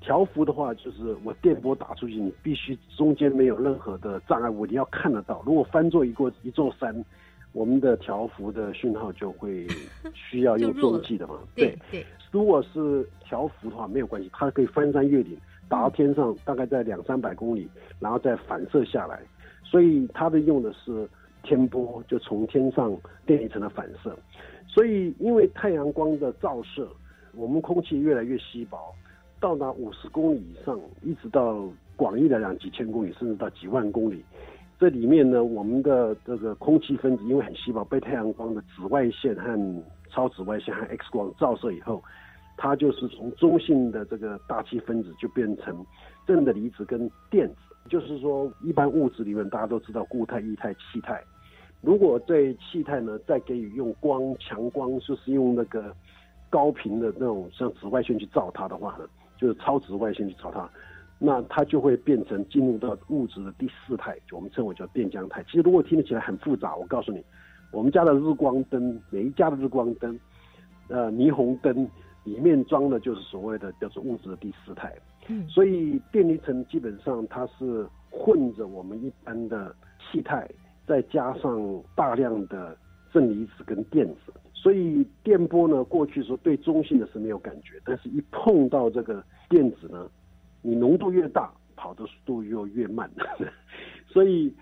[0.00, 5.42] 调幅的话，就是我电波打出去，你必须中间没有任何的障碍物，你要看得到。
[5.44, 7.04] 如果翻作一个一座山。
[7.52, 9.66] 我们的调幅的讯号就会
[10.14, 11.38] 需要用中继的嘛？
[11.54, 12.04] 对对。
[12.30, 15.36] 如果是调幅的话，没有关系，它可以翻山越岭，
[15.68, 19.20] 打到天上，大概在两三百公里，然后再反射下来。
[19.64, 21.08] 所以它的用的是
[21.42, 24.16] 天波，就从天上电离层的反射。
[24.68, 26.88] 所以因为太阳光的照射，
[27.34, 28.94] 我们空气越来越稀薄，
[29.40, 34.24] 到达五十公里以上，一直到广义来讲几千公里，甚至到几万公里。
[34.80, 42.02] 这里面呢，我们的这个空气分子因为很细胞，被太阳光的紫外线和超紫外线和 X 光照射以后，
[42.56, 45.84] 它就是从中性的这个大气分子就变成
[46.26, 47.56] 正的离子跟电子。
[47.90, 51.22] 就是说，一般物质里面大家都知道固态、液态、气态。
[51.82, 55.94] 如果对气态呢，再给予用光强光，就是用那个
[56.48, 59.04] 高频的那种像紫外线去照它的话呢，
[59.36, 60.66] 就是超紫外线去照它，
[61.22, 65.44] 那它就会变成进入到物质的第四态，就我们称为叫电浆态。
[65.44, 67.22] 其实如果听得起来很复杂，我告诉你，
[67.70, 70.18] 我们家的日光灯，每一家的日光灯，
[70.88, 71.86] 呃，霓虹灯
[72.24, 74.90] 里面装的就是所谓的叫做物质的第四态。
[75.28, 80.48] 嗯，所以电离层基本上它是混着我们一般的气态，
[80.86, 82.74] 再加上大量的
[83.12, 90.08] 正离子跟电子，所以电波呢，过去说对中性的是没有感觉，但是一碰到这个电子呢，
[90.62, 93.10] 你浓度越大，跑的速度又越慢。
[94.06, 94.52] 所以，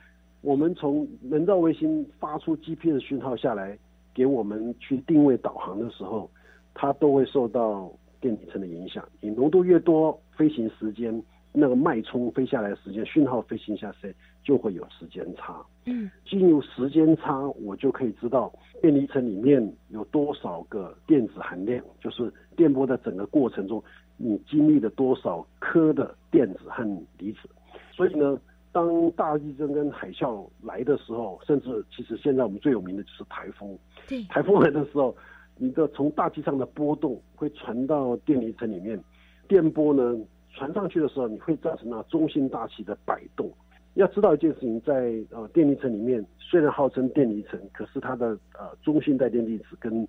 [0.41, 3.79] 我们从人造卫星发出 GPS 讯号下来，
[4.15, 6.31] 给我们去定位导航的时候，
[6.75, 9.07] 它都会受到电离层的影响。
[9.21, 15.65] 你浓度越多，飞行时间那个脉冲飞下来的时间，讯号飞行下来就会有时间差。
[15.87, 23.83] 嗯，进入时间差，我就可以知道电离层里面有多少个电子含量，就是电波的整个过程中，
[24.19, 26.85] 你经历了多少颗的电子和
[27.17, 27.39] 离子。
[27.93, 28.39] 所以呢，
[28.71, 33.77] 当大地震跟海啸来的时候，甚至其实现在我们最有名的就是台风。
[34.07, 35.17] 对，台风来的时候，
[35.57, 39.03] 你的从大气上的波动会传到电离层里面，
[39.49, 40.17] 电波呢
[40.53, 43.51] 传上去的时候，你会造成那中心大气的摆动。
[43.95, 50.07] 要知道一件事情，在呃电离层里面，虽然号称电离层，可是它的呃中心带电粒子跟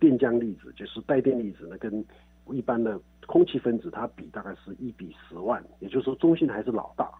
[0.00, 2.04] 电浆粒子，就是带电粒子呢，跟
[2.48, 7.10] 一般的空气分子它比大概是一比十万，也就是说中性还是老大。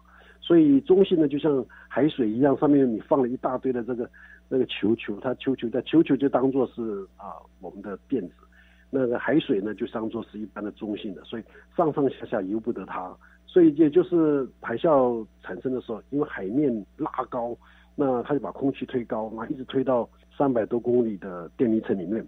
[0.41, 4.09] 所以中性呢，就像海水一样，上面你放了一大堆的这个
[4.49, 8.33] 那个球球，它球球的球球就当做是啊我们的电子，
[8.89, 11.43] 那个海水呢就当做是一般的中性的，所以
[11.77, 13.15] 上上下下由不得它。
[13.45, 17.55] 所以也就是海啸产生的时候，因为海面拉高，
[17.95, 22.25] 那它就把空气推高，那一直推到三百多公里的电离层里面，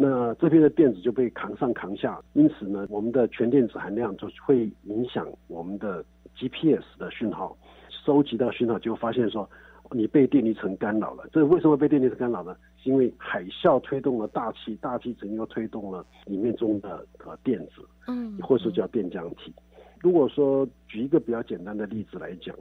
[0.00, 6.04] 那这边的电子就被扛上扛下，因此呢，我们的全电子含量就会影响我们的
[6.36, 7.56] GPS 的讯号，
[7.90, 9.50] 收集到讯号就发现说
[9.90, 11.24] 你被电离层干扰了。
[11.32, 12.56] 这为什么被电离层干扰呢？
[12.80, 19.52] 是因为海啸推动了大气，大气层又推动了里面中的呃电子，嗯，或者说叫电浆体。
[19.98, 22.54] 如果说举一个比较简单的例子来讲，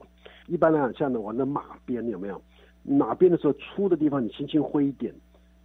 [0.48, 2.42] 一般来讲，像玩的马鞭有没有？
[2.82, 5.14] 马鞭的时候粗的地方你轻轻挥一点，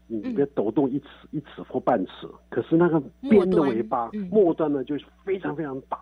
[0.07, 5.99] 你别抖动一尺、一尺或半尺，可是那个边的尾巴末端呢，就是非常非常大。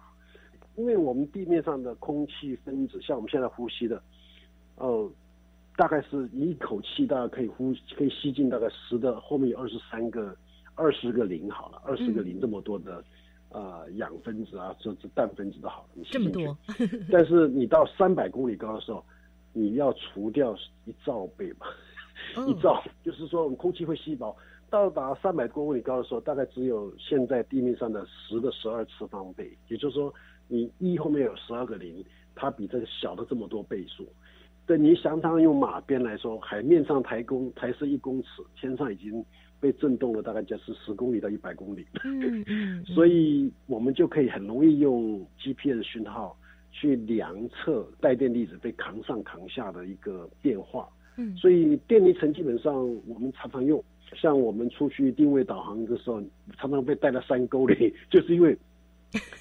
[0.76, 4.02] 因为我们地面上的空气分子，像我们现在呼吸的，
[4.76, 5.10] 呃，
[5.76, 10.34] 大概是一口气大概可以呼可以吸进大概十的后面有二十三个、
[10.74, 13.02] 二十个零好了，二十个零这么多的。
[13.52, 16.56] 呃，氧分子啊，甚至氮分子都好，你这么多。
[17.10, 19.04] 但是你到三百公里高的时候，
[19.52, 21.66] 你要除掉一兆倍吧？
[22.46, 24.36] 一兆，就是说我们空气会稀薄。
[24.68, 29.50] 到达三百多公里高的时候，大概只有现在地面上的十的十二次方倍。
[29.68, 30.12] 也就是说，
[30.48, 32.04] 你一后面有十二个零，
[32.34, 34.08] 它比这个小了这么多倍数。
[34.66, 39.24] 对你相当用马鞭来说，海面上抬公抬是一公尺，天上已经。
[39.62, 41.86] 被震动了，大概就是十公里到一百公里。
[42.02, 46.34] 嗯嗯， 所以我们就可以很容易用 GPS 讯号
[46.72, 50.88] 去量测带电粒子被扛上扛下的一个变化。
[51.16, 52.74] 嗯，所以电离层基本上
[53.06, 53.82] 我们常常用，
[54.14, 56.22] 像我们出去定位导航的时候，
[56.56, 58.56] 常常被带到山沟里， 就是因为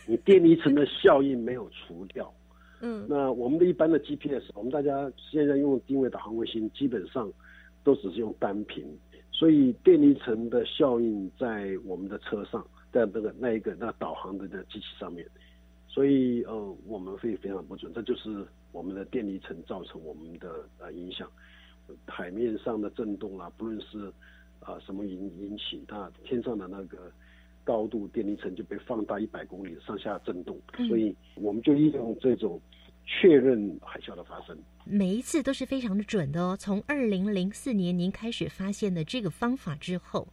[0.08, 2.34] 你电离层的效应没有除掉。
[2.82, 7.32] 嗯，那我们的一般的 GPS，我们大家现在用定位导航卫星，基本上
[7.84, 8.86] 都只是用单频。
[9.32, 15.26] 所以电离层的效应在我们的车上，在那个那一个那导航的那机器上面，
[15.88, 21.30] 所以呃我们会非常不准，这就是我们的电离层造成我们的呃影响，
[22.06, 24.12] 海面上的震动啊，不论是
[24.60, 27.12] 啊什么引引起，它天上的那个
[27.64, 32.60] 高度电离层就被放大一百公里上下震动，所以我们就利用这种。
[33.12, 36.56] 确认海啸的发生，每一次都是非常的准的哦。
[36.56, 40.28] 从二零零四年您开始发现的这个方法之后，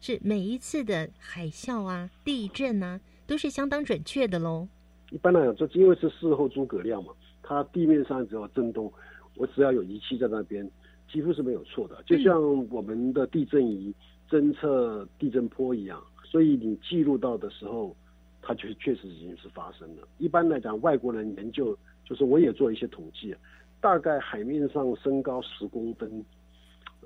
[0.00, 4.66] 是每一次的海啸啊、地震啊，都是相当准确的喽。
[5.10, 8.90] 一般来讲，这因为是事后诸葛亮嘛，它地面上只要震动，
[9.34, 10.66] 我只要有仪器在那边，
[11.08, 12.02] 几乎是没有错的。
[12.04, 12.40] 就像
[12.70, 13.94] 我们的地震仪
[14.28, 17.94] 侦测地震波一样，所以你记录到的时候，
[18.42, 20.06] 它就确实已经是发生了。
[20.18, 21.76] 一般来讲，外国人研究。
[22.08, 23.34] 就是我也做一些统计，
[23.80, 26.24] 大概海面上升高十公分，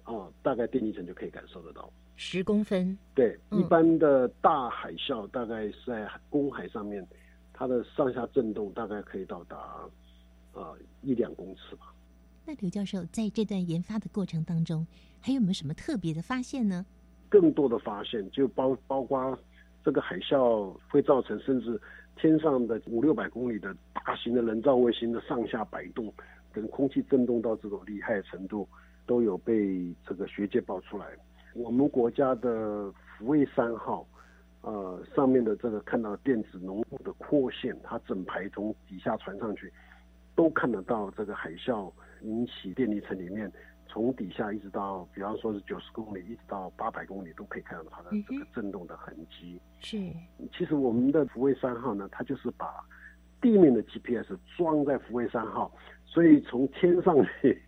[0.03, 1.91] 啊，大概电离层就可以感受得到。
[2.17, 2.99] 十公分。
[3.15, 7.03] 对，一般的大海啸大概是在公海上面，
[7.55, 9.57] 它的上下震动大概可以到达
[10.53, 11.95] 啊一两公尺吧。
[12.45, 14.87] 那刘教授在这段研发的过程当中，
[15.21, 16.85] 还有没有什么特别的发现呢？
[17.29, 19.39] 更多的发现，就包包括
[19.85, 21.81] 这个海啸会造成甚至
[22.17, 26.13] 天上的五六百公里的大型的人造卫星的上下摆动，
[26.53, 28.69] 跟空气震动到这种厉害程度，
[29.07, 31.07] 都有被这个学界爆出来。
[31.55, 34.07] 我们国家的福卫三号，
[34.63, 39.73] 呃，上面的这个看到电子浓度的扩线，它整排从底下传上去，
[40.35, 41.93] 都看得到这个海啸
[42.23, 43.51] 引起电离层里面。
[43.93, 49.61] 从底下一直到，比方说是九十公里，一直到八百公里，都可以看到它的这个震动的痕迹。
[49.81, 49.99] 是，
[50.57, 52.69] 其实我们的福卫三号呢，它就是把
[53.41, 55.75] 地面的 GPS 装在福卫三号，
[56.07, 57.61] 所以从天上去、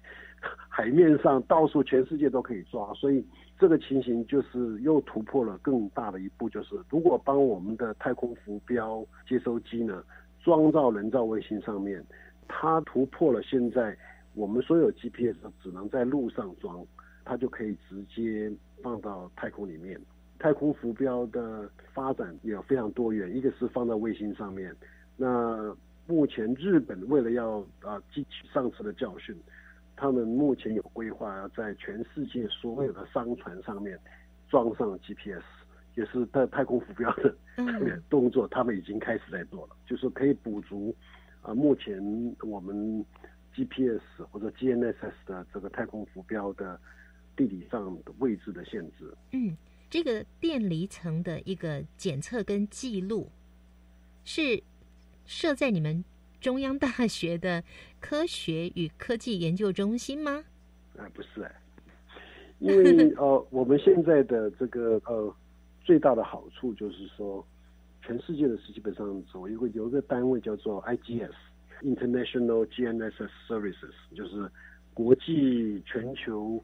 [0.69, 2.95] 海面上，到处全世界都可以抓。
[2.95, 3.27] 所以
[3.59, 10.05] 这个情形就是又突破了更大的一步，就是如果帮我们的太空浮标接收机呢
[10.41, 12.01] 装到人造卫星上面，
[12.47, 13.99] 它突破了现在。
[14.35, 16.85] 我们所有 GPS 只能在路上装，
[17.25, 18.51] 它就可以直接
[18.83, 20.01] 放到太空里面。
[20.39, 24.75] 太空浮标的发展也非常多元，一个是放在卫星上面。
[25.17, 25.77] 那
[26.07, 29.37] 目前日本为了要啊汲取上次的教训，
[29.95, 33.97] 他们目前有规划要在全世界所有的商船上面
[34.49, 35.45] 装上 GPS，
[35.95, 37.37] 也是在太空浮标的
[38.09, 40.93] 动作，他们已经开始在做了，就是可以补足
[41.43, 42.03] 啊目前
[42.43, 43.05] 我们。
[43.55, 44.01] GPS
[44.31, 46.81] 或者 GNSS 的这个太空浮标的
[47.37, 49.15] 地理上的位置的限制。
[49.33, 49.57] 嗯，
[49.91, 53.31] 这个电离层的一个检测跟记录
[54.25, 54.63] 是
[55.25, 56.05] 设在你们
[56.41, 57.63] 中央大学的
[58.01, 60.45] 科学与科技研究中心吗？
[60.97, 61.55] 啊，不是哎，
[62.59, 65.35] 因为 呃，我们现在的这个呃
[65.85, 67.47] 最大的好处就是说，
[68.03, 71.33] 全世界的是基本上有一个有一个单位叫做 IGS。
[71.83, 74.49] International GNSS Services 就是
[74.95, 76.63] 国际全球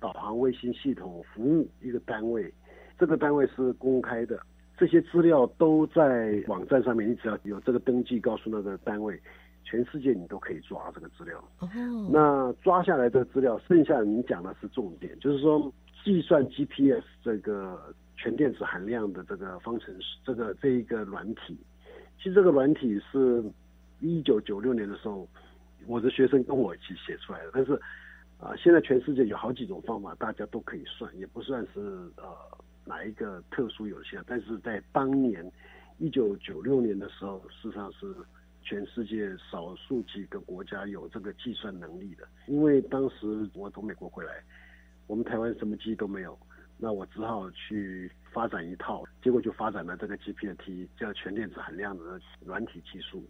[0.00, 2.52] 导航卫星系统服务一个单位，
[2.98, 4.40] 这个单位是公开的，
[4.76, 9.20] 这些资料都在网站上面，你只要有这个登记，告诉那个单位，
[9.64, 11.38] 全世界你都可以抓这个资料。
[11.60, 11.68] 哦，
[12.12, 15.72] 那抓下来的资料，剩下你讲的是重点，就是说
[16.04, 21.56] 计算 GPS 这个全电子含量的这个方程式，这个这一个软体，
[22.18, 23.42] 其实这个软体是。
[24.00, 25.28] 一九九六年的时候，
[25.86, 27.50] 我的学生跟我一起写出来的。
[27.52, 27.72] 但是，
[28.38, 31.80] 啊，现在全世界有好几种方法，大家都可以算，也不算是
[32.16, 32.36] 呃
[32.84, 34.22] 哪一个特殊有限。
[34.26, 35.50] 但是在当年
[35.98, 38.14] 一九九六年的时候，事实上是
[38.62, 42.28] 全世界少数几个国家有这个计算能力的。
[42.46, 44.32] 因为当时我从美国回来，
[45.06, 46.38] 我们台湾什么机都没有，
[46.76, 53.24] 那我只好去发展一套，结果就发展了这个 GPT 叫全电子含量的软体技术。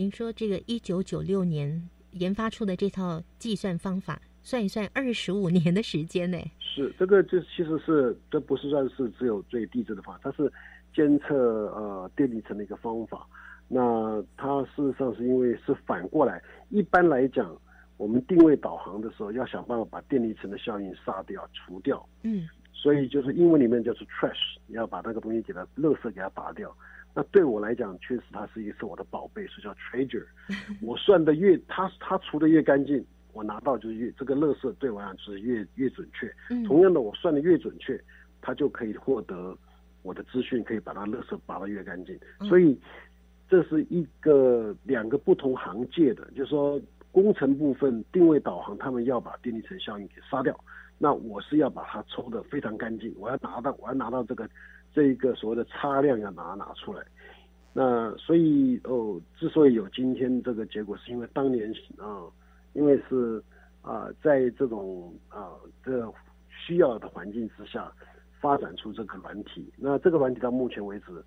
[0.00, 6.38] 您说这个一九九六年研发出的这套计算方法，算一算二十五年的时间呢？
[6.60, 10.52] 是这个，就其实是这不是算是只有最地质的方法，它是
[10.94, 11.34] 监测
[11.74, 13.26] 呃电离层的一个方法。
[13.66, 17.52] 那它事实上是因为是反过来，一般来讲，
[17.96, 22.08] 我们定位导航的时候要想办法把电离层的效应杀掉、除掉。
[22.22, 22.48] 嗯，
[22.80, 26.72] 所以就是英文里面就是 trash，你要把那个东西给它垃圾给它拔掉。
[27.12, 30.24] 那对我来讲，确实它是一个是我的宝贝，是叫 treasure。
[30.80, 36.32] 我算的越，它它除的越干净，我拿到就是越这个乐色对我来讲是越越准确。
[36.64, 38.00] 同样的，我算的越准确，
[38.40, 39.56] 它就可以获得
[40.02, 42.16] 我的资讯，可以把它乐色拔得越干净。
[42.48, 42.78] 所以
[43.48, 50.56] 这是一个两个不同行界的，就是说工程部分定位导航，他们要把电离层效应给杀掉，
[50.98, 54.48] 那我是要把它抽得非常干净，我要拿到我要拿到这个。
[54.94, 57.04] 这一个所谓的差量要拿拿出来，
[57.74, 62.24] 那所以哦，之所以有今天这个结果，是因为当年啊，
[62.72, 63.40] 因为是
[63.82, 65.52] 啊，在这种啊
[65.84, 66.10] 这
[66.48, 67.92] 需要的环境之下，
[68.40, 69.70] 发展出这个软体。
[69.76, 71.22] 那这个软体到目前为止，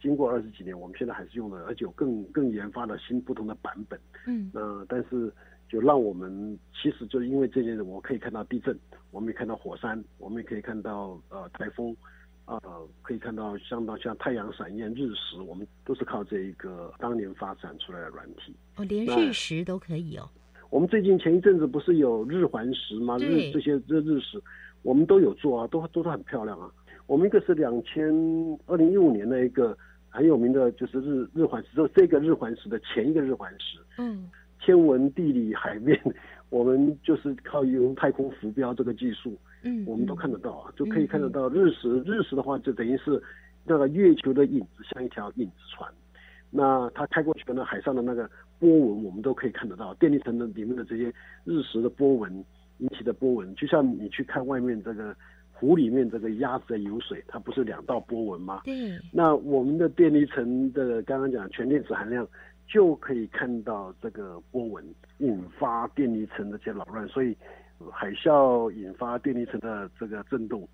[0.00, 3.98] 经过二十几年，我们现在还是用的，而且有更更研发的新不同的版本。
[4.26, 5.32] 嗯，那但是
[5.68, 8.78] 就让我们其实就因为这件事，我可以看到地震，
[9.10, 11.96] 我们也看到火山，我们也可以看到呃台风。
[12.48, 12.60] 呃，
[13.02, 18.54] 可以看到相当像太阳闪焰、日食，我们都是靠这一个当年发展出来的软体。
[18.76, 20.30] 哦，连日食都可以哦。
[20.70, 23.18] 我们最近前一阵子不是有日环食吗？
[23.18, 24.40] 日这些日日食，
[24.82, 26.70] 我们都有做啊，都都是很漂亮啊。
[27.08, 28.14] 我们一个是两千
[28.66, 29.76] 二零一五年的一个
[30.08, 33.80] 很有名的，就是日日环食，就这个日环食的前一个日环食。
[33.98, 34.30] 嗯。
[34.60, 36.00] 天文、地理、海面，
[36.50, 39.36] 我们就是靠用太空浮标这个技术。
[39.62, 42.00] 嗯，我们都看得到啊，就可以看得到日食。
[42.04, 43.20] 日食的话，就等于是
[43.64, 45.90] 那个月球的影子，像一条影子船。
[46.50, 49.92] 那它开过去的那海上的那个波纹，我们都可以看得到。
[49.94, 51.12] 电力层的里面的这些
[51.44, 52.32] 日食的波纹
[52.78, 55.14] 引起的波纹，就像你去看外面这个
[55.52, 58.62] 湖里面这个鸭子在游水，它不是两道波纹吗？
[58.64, 58.96] 对。
[59.12, 62.26] 那我们的电离层的刚刚讲全电子含量，
[62.66, 64.84] 就可以看到这个波纹
[65.18, 67.36] 引发电离层的这些扰乱，所以
[67.92, 70.68] 海啸引发电离层的这个震动，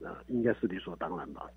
[0.00, 1.48] 呃，应该是理所当然吧。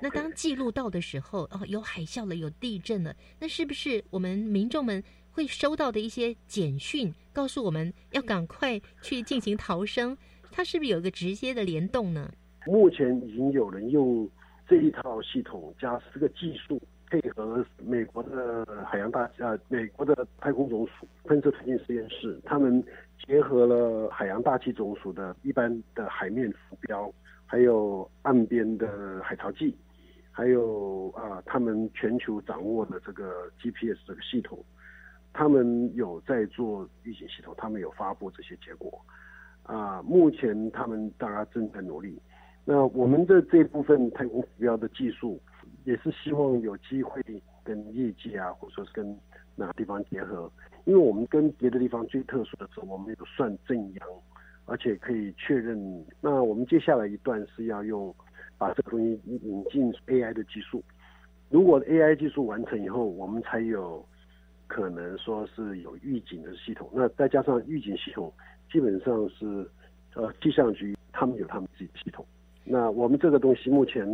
[0.00, 10.16] 那当记录到的时候，哦，有海啸了，有地震了，那是不是我们民众们会收到的一些简讯，告诉我们要赶快去进行逃生？
[10.50, 12.32] 它是不是有一个直接的联动呢？
[12.66, 14.28] 目前已经有人用
[14.66, 16.80] 这一套系统加这个技术，
[17.20, 22.82] 配合美国的海洋大呃，美国的太空总署喷射推进实验室，他们
[23.24, 27.08] 结合了海洋大气总署的一般的海面浮标，
[27.46, 29.76] 还有岸边的海潮计，
[30.32, 34.58] 还有啊，他们全球掌握的这个 GPS 这个系统，
[35.32, 39.00] 他们有在做预警系统，他们有发布这些结果。
[39.62, 42.20] 啊，目前他们大家正在努力。
[42.64, 45.40] 那我们的这部分太空浮标的技术，
[45.84, 47.22] 也是希望有机会
[47.62, 49.18] 跟业界啊，或者说是跟
[49.54, 50.50] 哪个地方结合。
[50.84, 54.08] 因为我们跟别的地方最特殊的是，我们有算正阳，
[54.66, 56.04] 而且可以确认。
[56.20, 58.14] 那我们接下来一段是要用
[58.58, 60.82] 把这个东西引进 AI 的技术。
[61.48, 64.04] 如果 AI 技术完成以后，我们才有
[64.66, 66.90] 可能说是有预警的系统。
[66.92, 68.32] 那再加上预警系统。
[68.72, 69.70] 基本上是，
[70.14, 72.26] 呃，气象局他们有他们自己的系统。
[72.64, 74.06] 那我们这个东西目前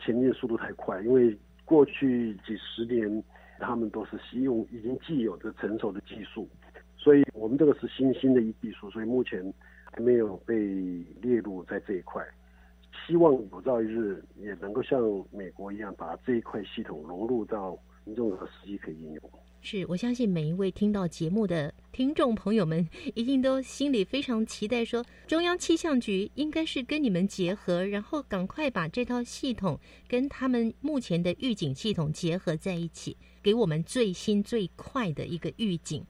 [0.00, 3.22] 前进速度太快，因为过去几十年
[3.60, 6.48] 他们都是使用已经既有的成熟的技术，
[6.96, 9.40] 所以我们这个是新兴的一技术，所以目前
[9.84, 10.54] 还没有被
[11.20, 12.24] 列入在这一块。
[13.06, 15.00] 希望有朝一日也能够像
[15.30, 19.22] 美国一样，把这一块系统融入到民众的实际可以应用。
[19.64, 36.04] 是我相信每一位听到节目的听众朋友们，一定都心里非常期待，说中央气象局应该是跟你们结合，然后赶快把这套系统跟他们目前的预警系统结合在一起，给我们最新最快的一个预警。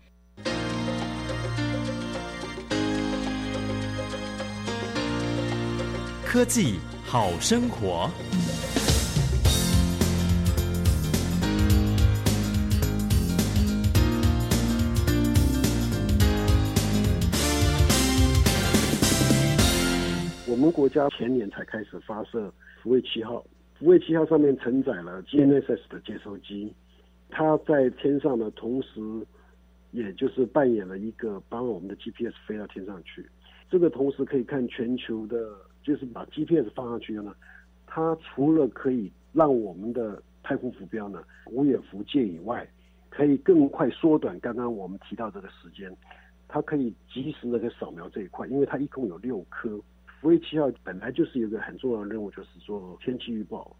[6.24, 8.11] 科技好生活。
[20.53, 23.42] 我们国家前年才开始发射福卫七号，
[23.78, 26.70] 福卫七号上面承载了 GNSS 的接收机，
[27.30, 29.00] 它在天上呢，同时
[29.92, 33.26] 也就是扮演了一个帮我们的 GPS 飞到天上去。
[33.70, 37.34] 这个同时可以看全球的，就是把 GPS 放上去的呢，
[37.86, 42.68] 它除了可以让我们的太空浮标呢无远弗届以外，
[43.09, 45.90] 可以更快缩短刚刚我们提到这个时间，
[46.46, 49.80] 它可以及时的给扫描这一块，因为它一共有六颗。
[50.23, 53.77] 福卫七号本来就是有一个很重要的任务，就是做天气预报，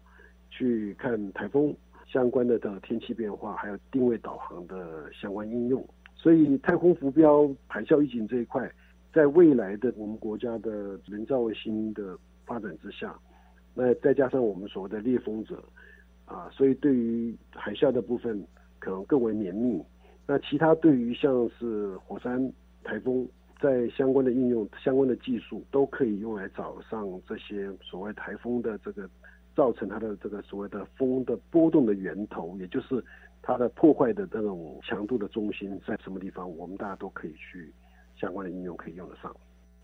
[0.49, 1.73] 去看台风
[2.05, 5.81] 相关的的天气变化，还有定位导航的相关应用。
[6.17, 8.69] 所以太空浮标海啸预警这一块，
[9.13, 13.17] 在未来的我们国家的人造卫星的发展之下，
[13.73, 15.63] 那再加上我们所谓的猎风者
[16.25, 18.45] 啊，所以对于海啸的部分
[18.79, 19.81] 可能更为绵密。
[20.27, 22.51] 那其他对于像是火山、
[22.83, 23.25] 台风。
[23.61, 29.09] 在相关的应用、相关的技术都可以用来找上这些所谓台风的这个
[29.55, 33.03] 造成它的这个所谓的风的波动的源头，也就是
[33.41, 37.71] 它的破坏的这种强度的中心在什么地方，我们大家都可以去
[38.19, 39.35] 相关的应用可以用得上。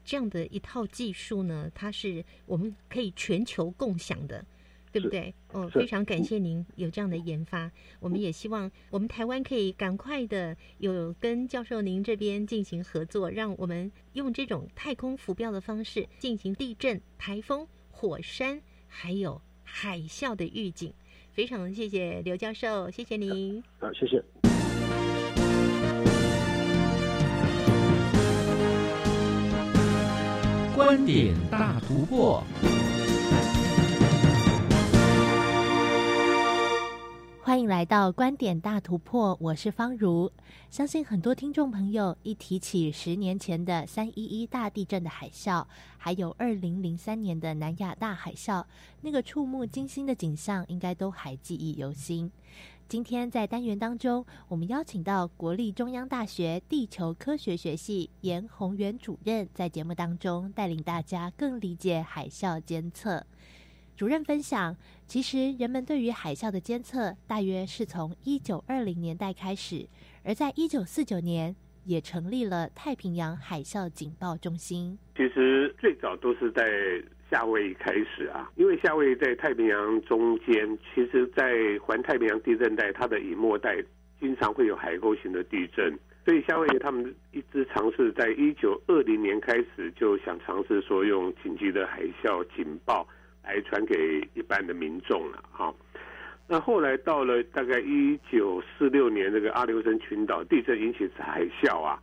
[0.03, 4.43] 这样的一套技术呢，它是我们可以全球共享的。
[4.91, 5.33] 对不对？
[5.51, 7.71] 哦，非常感谢您有这样的研发。
[7.99, 20.93] 我们也希望我们台湾可以赶快的有跟教授您这边进行合作，让我们用这种太空浮标的方式进行地震、台风、火山还有海啸的预警。
[21.31, 23.63] 非常谢谢刘教授，谢谢您。
[23.79, 24.23] 好，谢谢。
[30.75, 32.43] 观点大突破。
[37.49, 40.31] 欢迎来到观点大突破，我是方如。
[40.69, 45.65] 相信很多听众朋友一提起十年前的三一一大地震的海啸，
[45.97, 48.63] 还有二零零三年的南亚大海啸，
[49.01, 52.31] 那个触目惊心的景象，应该都还记忆犹新。
[52.87, 63.25] 今天在单元当中，我们邀请到国立中央大学地球科学学系严宏元主任，在节目当中带领大家更理解海啸监测。
[63.97, 64.77] 主任分享，
[65.10, 69.88] 其实人们对于海啸的监测，大约是从一九二零年代开始，
[70.24, 74.99] 而在一九四九年，也成立了太平洋海啸警报中心。
[75.18, 76.64] 其实最早都是在
[77.28, 83.84] 夏威夷开始啊，因为夏威夷在太平洋中间，其实，在环太平洋地震带，它的隐没带
[84.20, 85.91] 经常会有海沟型的地震，
[86.24, 93.07] 所以夏威夷他们一直尝试在一九二零年开始就想尝试说用紧急的海啸警报
[93.43, 95.73] 来传给一般的民众了啊。
[96.47, 102.01] 那后来到了大概一九四六年，这个阿留申群岛地震引起海啸啊，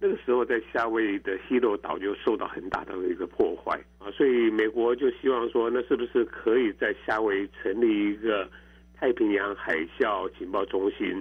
[0.00, 8.48] 那个时候在夏威夷的希洛岛就受到很大的一个破坏啊，所以美国就希望说，那是不是可以在夏威夷成立一个
[8.94, 11.20] 太平洋海啸情报中心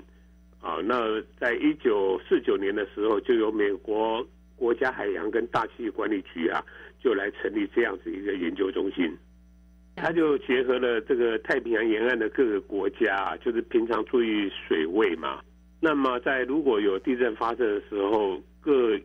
[0.61, 0.78] 啊？
[0.84, 4.24] 那在一九四九年的时候，就由美国
[4.55, 6.63] 国家海洋跟大气管理局啊，
[6.99, 9.18] 就来成立这样子一个研究中心。
[9.98, 15.41] 他就结合了这个太平洋沿岸的各个国家，就是平常注意水位嘛。
[15.80, 18.98] 那么在如果有地震发生的时候，各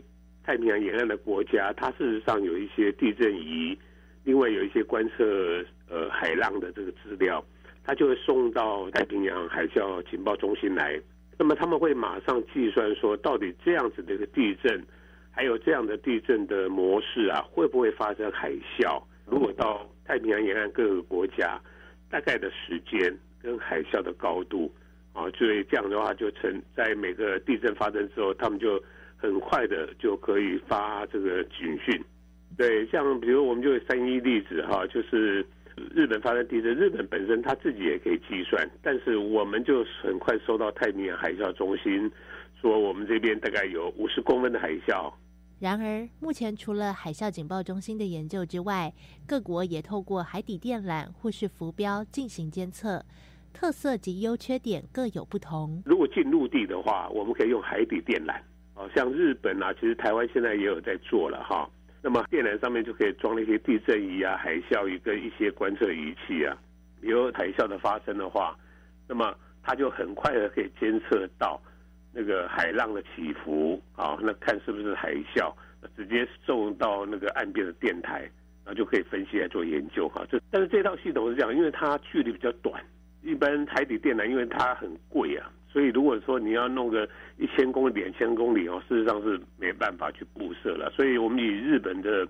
[0.44, 3.76] 太平洋沿岸的国家，它事实上有一些地震仪，
[4.24, 7.42] 另外有一些观测呃海浪的这个资料，
[7.84, 11.00] 它就会送到太平洋海啸情报中心来。
[11.38, 14.84] 那么他们会马上计算说，到底这样子的一个地震，
[15.30, 19.02] 还有这样的地震的模式啊，会不会发生海啸？
[19.26, 21.60] 如果到太平洋沿岸各个国家
[22.10, 24.72] 大概的时间跟海啸的高度
[25.12, 28.82] 啊，所以这样的话就成在每个地震发生之后，他们就
[29.16, 31.98] 很快的就可以发这个警讯。
[32.56, 35.44] 对，像比如我们就三一例子哈，就是
[35.94, 42.10] 日本发生地震，日本本身他自己也可以计算，但是我们就很快收到太平洋海啸中心
[42.60, 45.12] 说，我们这边大概有五十公分的海啸。
[45.62, 48.92] 然而，目前除了海啸警报中心的研究之外，
[49.28, 53.00] 各国也透过海底电缆或是浮标进行监测，
[53.52, 55.80] 特色及优缺点各有不同。
[55.86, 58.34] 如果进陆地的话，我们可以用海底电缆，
[58.74, 61.70] 哦，像日本啊，其实台湾现在也有在做了哈。
[62.02, 66.58] 那么电缆上面就可以装那些地震仪啊、海啸仪跟一些观测仪器啊。
[67.02, 68.58] 有海啸的发生的话，
[69.06, 69.32] 那么
[69.62, 71.62] 它就很快的可以监测到。
[72.14, 75.50] 那个海浪的起伏啊，那看是不是海啸，
[75.96, 78.20] 直接送到那个岸边的电台，
[78.64, 80.22] 然后就可以分析来做研究哈。
[80.30, 82.84] 这但是这套系统是这样，因为它距离比较短，
[83.22, 87.08] 一般海底电缆因为它很贵啊，所以如果说你要弄个
[87.38, 90.92] 一千公里、两千公里哦，事实上是没办法去布设了。
[90.94, 92.28] 所以我们以日本的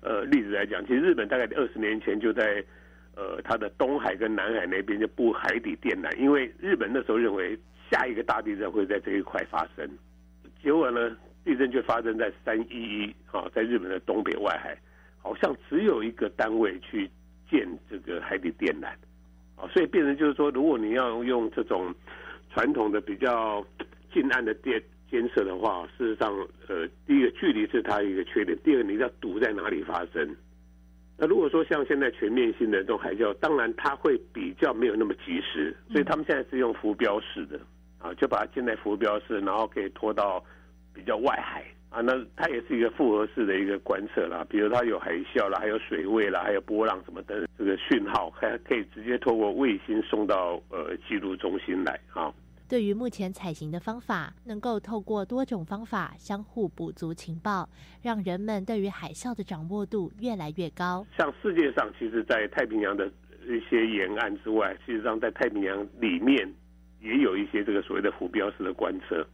[0.00, 2.64] 呃例子来讲，其实日本大概二十年前就在
[3.14, 7.58] 呃它的东海跟南海那边就布海底电缆，因为日本那时候认为。
[7.90, 9.88] 下一个大地震会在这一块发生，
[10.62, 14.76] 结果呢，地震就发生在三一一啊，在日本的东北外海，
[15.22, 17.08] 好像只有一个单位去
[17.50, 18.88] 建这个海底电缆，
[19.56, 21.94] 啊，所以变成就是说，如果你要用这种
[22.52, 23.64] 传统的比较
[24.12, 26.30] 近岸的电监测的话，事实上，
[26.68, 30.36] 呃，第一个距离是它一个缺点，第二个你要堵在哪里发生。
[31.16, 37.58] 那如果说像现在全面性的这种海啸，当然它会比较没有那么及时，所以他们现在是用浮标式的。
[37.98, 40.42] 啊，就把它建在浮标式，然后可以拖到
[40.94, 42.00] 比较外海啊。
[42.00, 52.32] 那它也是一个复合式的一个观测啦，比如它有海啸啦，还有水位啦，还有波浪什么的这个讯号，还可以直接透过卫星送到呃记录中心来啊。
[52.68, 57.66] 对于目前采行的方法，能够透过多种方法相互补足情报，
[58.02, 61.06] 让人们对于海啸的掌握度越来越高。
[61.16, 63.10] 像世界上，其实，在太平洋的
[63.46, 66.46] 一些沿岸之外，事实上在太平洋里面。
[67.00, 69.24] 也有一些这个所谓的浮标式的观测，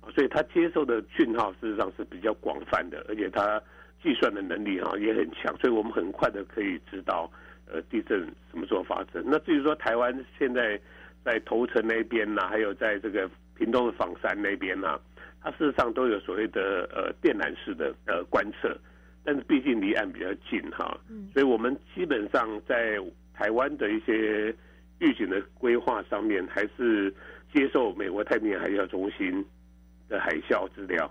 [0.00, 3.60] 啊，所以它接受的讯号事实上是比较广泛的，而且它
[4.02, 7.28] 计算的能力哈也很强，所以我们很快的可以知道
[7.66, 9.22] 呃地震什么时候发生。
[9.26, 10.80] 那至于说台湾现在
[11.24, 14.96] 在头城那边呐，还有在这个屏东的枋山那边呐，
[15.42, 18.78] 它事实上都有所谓的呃电缆式的呃观测，
[19.24, 20.96] 但是毕竟离岸比较近哈，
[21.32, 22.96] 所以我们基本上在
[23.34, 24.54] 台湾的一些。
[25.00, 27.14] 预警的规划上面，还是
[27.52, 29.44] 接受美国太平洋海啸中心
[30.08, 31.08] 的海啸资料，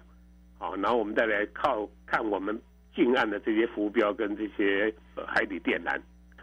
[0.57, 2.59] 好，然后我们再来靠看我们
[2.93, 4.93] 近岸的这些浮标跟这些
[5.25, 5.97] 海底电缆，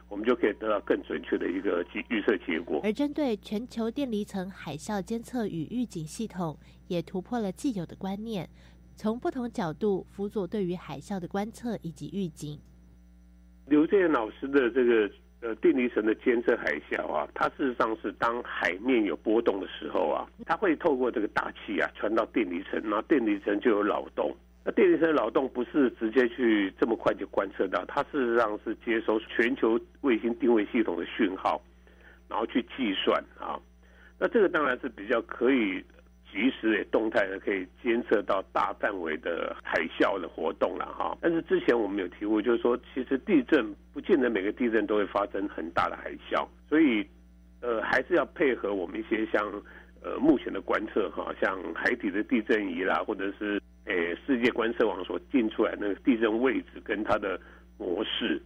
[0.08, 2.80] 我们就可以得到更准确的一个预预测结果。
[2.82, 8.48] 而针对全球电离层海啸监测与预警系统，也突破了既有的观念，
[8.96, 12.58] 从不同角度辅佐对于海啸的观测以及预警。
[13.66, 15.10] 刘建老师的这个。
[15.44, 24.34] 呃，电离层的监测海啸啊，它事实上是当海面有波动的时候啊，它会透过这个大气啊传到电离层，然后电离层就有扰动。
[24.64, 31.60] 那电离层扰动不是直接去这么快就观测到，它事实上是接收全球卫星定位系统的讯号，
[32.26, 33.60] 然后去计算啊。
[34.18, 35.84] 那这个当然是比较可以
[36.34, 41.16] 及时也动态的可以监测到大范围的海啸的活动了哈。
[41.20, 47.06] 但是之前我们有提过，就是说其实地震不见得每个地震都会发生很大的海啸，所以
[47.60, 49.40] 呃还是要配合我们一些像
[50.02, 57.40] 呃目前的观测哈，像海底的地震仪啦，或者是诶世界观测网所定出来那个地震位置跟它的
[57.78, 58.42] 模式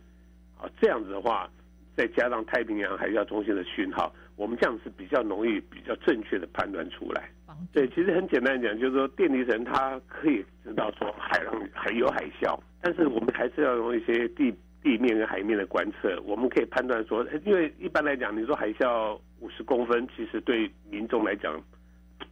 [0.58, 1.50] 啊，这样子的话，
[1.98, 4.14] 再加上太平洋海啸中心的讯号。
[4.36, 7.28] 我们这样是比较容易、比较正确的判断出来。
[7.72, 21.60] 对，其实很简单讲，就是说电离层它可以知道说海浪还有海啸，但是我们还是要用一些地地面跟海面的观测，我们可以判断说，因为一般来讲，你说海啸五十公分，其实对民众来讲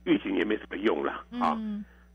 [0.05, 1.59] 预警也没什么用了啊。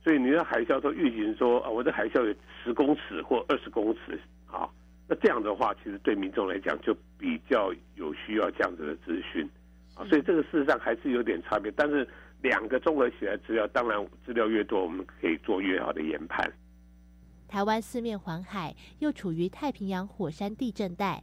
[0.01, 2.33] 所以你说海啸说预警说啊，我的海啸有
[2.63, 4.17] 十公尺或二十公尺
[4.49, 4.69] 啊，
[5.11, 9.45] 那这样的话，其实对民众来讲就比较有需要这样子的资讯。
[9.93, 12.07] 啊，所以这个事实上还是有点差别，但是
[12.41, 16.49] 两个综合起来资料，当然资料越多，我们可以做越好的研判。
[17.49, 21.21] 台湾四面环海，又处于太平洋火山地震带，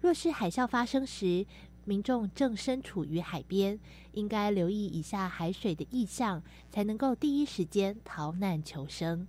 [0.00, 1.46] 若是海啸发生时，
[1.84, 3.78] 民众正身处于海边，
[4.14, 9.28] 应该留意以下海水的意象，才能够第一时间逃难求生。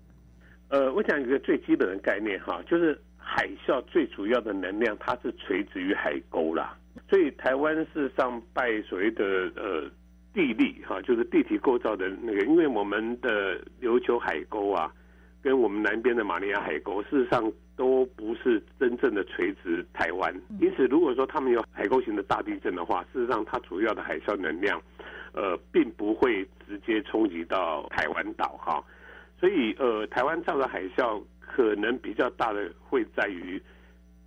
[0.69, 2.99] 呃，我讲一个最基本的概念哈，就是
[3.31, 6.75] 海啸最主要的能量，它是垂直于海沟啦。
[7.07, 9.23] 所以台湾事实上拜所谓的
[9.55, 9.83] 呃
[10.33, 14.91] 地利哈，就是地体构造的那个，因为我们的琉球海沟啊，
[15.43, 20.33] 跟我们南边的马里亚海沟，事实上都不是真正的垂直台湾。
[20.59, 24.81] 因此，如果说他们有海沟型的大地震的话，事实上它主要的海啸能量，
[25.33, 28.83] 呃，并不会直接冲击到台湾岛哈。
[29.39, 33.61] 所以呃，台湾造的海啸可能比较大的会在于。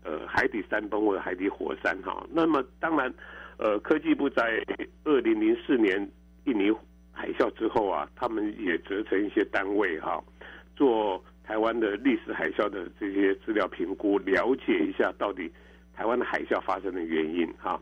[0.05, 3.15] 呃，海底山崩或者海底火山哈，那么当然，
[3.57, 4.61] 呃，科技部在
[5.05, 5.97] 二零零四年
[6.43, 6.73] 印尼
[7.13, 10.21] 海啸之后啊，他们也折成一些单位哈，
[10.75, 15.49] 做台湾的历史海啸的这些资料评估，了解一下到底
[15.95, 17.81] 台湾的海啸发生的原因哈。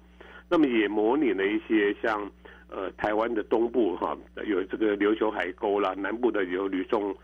[0.51, 2.31] 那么也模拟了一些像
[2.69, 4.15] 呃台湾的东部哈，
[4.45, 7.17] 有这个琉球海沟啦，南部的有吕宋。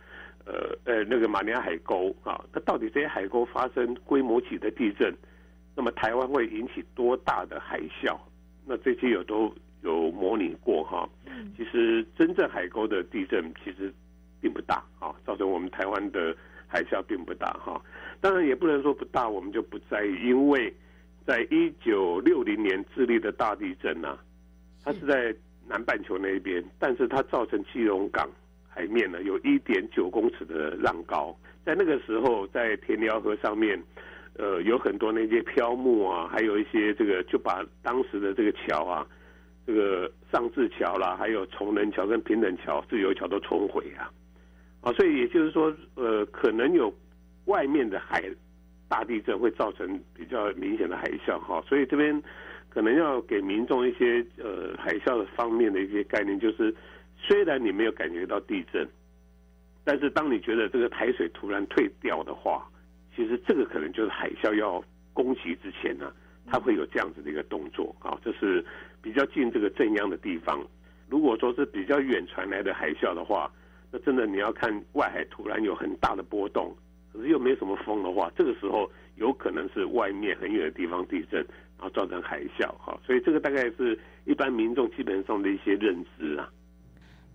[0.46, 5.12] 呃呃，那个马尼亚海沟啊，它到底这些海沟发生规模级的地震，
[5.74, 8.16] 那么台湾会引起多大的海啸？
[8.64, 11.08] 那这些有都有模拟过哈。
[11.56, 13.92] 其实真正海沟的地震其实
[14.40, 16.34] 并不大啊，造成我们台湾的
[16.68, 17.80] 海啸并不大哈。
[18.20, 20.72] 当然也不能说不大，我们就不在意，因为
[21.26, 24.16] 在一九六零年智利的大地震啊，
[24.84, 25.34] 它是在
[25.66, 28.30] 南半球那边，但是它造成基隆港。
[28.76, 33.82] 海面呢有一点九公尺的浪高，在那个时候，在田寮河上面，
[34.34, 39.06] 呃，有很多那些漂木啊，还有一些这个就把当时的这个桥啊，
[39.66, 44.12] 这个上志桥啦，还有崇仁桥跟平等桥、自由桥都冲毁啊，
[44.82, 46.92] 啊，所以也就是说，呃，可能有
[47.46, 48.22] 外面的海
[48.90, 52.22] 大地震会造成比较明显的海啸哈，所以这边
[52.68, 56.74] 可能要给民众一些呃海啸的方面的一些概念，就是。
[57.26, 58.86] 虽然你没有感觉到地震，
[59.84, 62.68] 但是当你觉得这个海水突然退掉的话，
[63.16, 66.12] 其实这个可能就是海啸要攻击之前呢，
[66.46, 68.16] 它会有这样子的一个动作啊。
[68.24, 68.64] 这是
[69.02, 70.64] 比较近这个震央的地方。
[71.08, 73.50] 如果说是比较远传来的海啸的话，
[73.90, 76.72] 那真的你要看外海突然有很大的波动，
[77.12, 81.40] 可是又没什么风的话，这个时候有可能是外面很远的地方地震，
[81.78, 82.96] 然后造成海啸哈。
[83.04, 86.48] 所以这个大概是一般民众基本上的一些认知啊。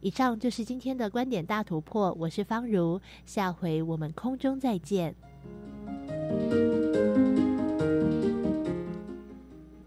[0.02, 5.14] 以上就是今天的观点大突破，我是方如，下回我们空中再见。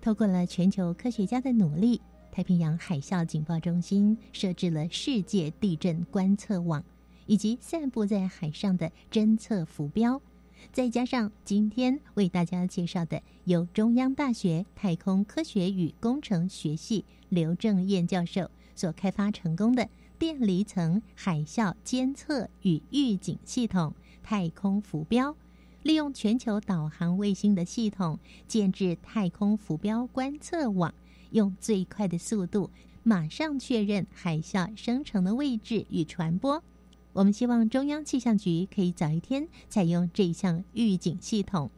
[0.01, 2.01] 透过了全球科学家的努力，
[2.31, 6.85] 太平洋海啸警报中心设置了世界地震观测网，
[7.27, 10.23] 以及散布在海上的侦测浮标，
[10.71, 19.89] 再加上今天为大家介绍的由中央大学太空科学与工程学系刘正燕教授所开发成功的。
[20.25, 25.37] 电离层海啸监测与预警系统太空浮标，
[25.83, 28.19] 利用全球导航卫星的系统
[28.49, 30.95] 建制太空浮标观测网，
[31.33, 32.71] 用最快的速度
[33.03, 36.65] 马上确认海啸生成的位置与传播。
[37.13, 41.71] 我们希望中央气象局可以早一天采用这项预警系统。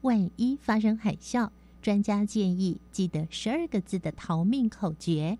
[0.00, 1.50] 万一发生海啸，
[1.82, 5.36] 专家建议记得十二个字的逃命口诀：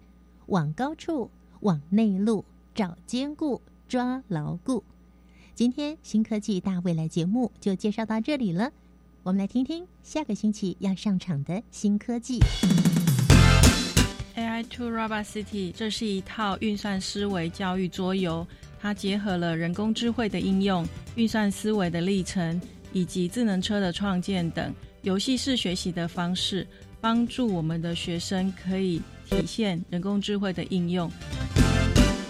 [0.49, 1.31] 往高处。
[1.61, 2.45] 往内陆
[2.75, 4.83] 找坚固，抓牢固。
[5.55, 8.71] 今天新科技大未来节目就介绍到这里了，
[9.23, 12.41] 我们来听听下个星期要上场的新科技。
[14.35, 18.47] AI to Robot City，这是一套运算思维教育桌游，
[18.79, 22.61] 它结合了人工智慧的应用、运算思维的历程
[22.93, 26.67] 以及智能车的创建等游戏式学习的方式，
[27.01, 31.11] 帮助我们的学生可以体现人工智慧的应用。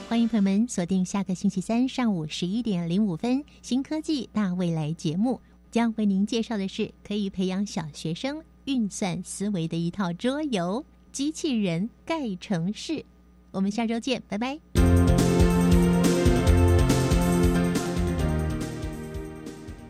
[0.09, 5.41] 欢迎朋友们锁定下个星期三上午十一点零五分《新科技大未来》节目，
[5.71, 13.05] 将为您介绍的是可以培养小学生运算思维的一套桌游——机器人盖城市。
[13.51, 14.86] 我们下周见，拜拜。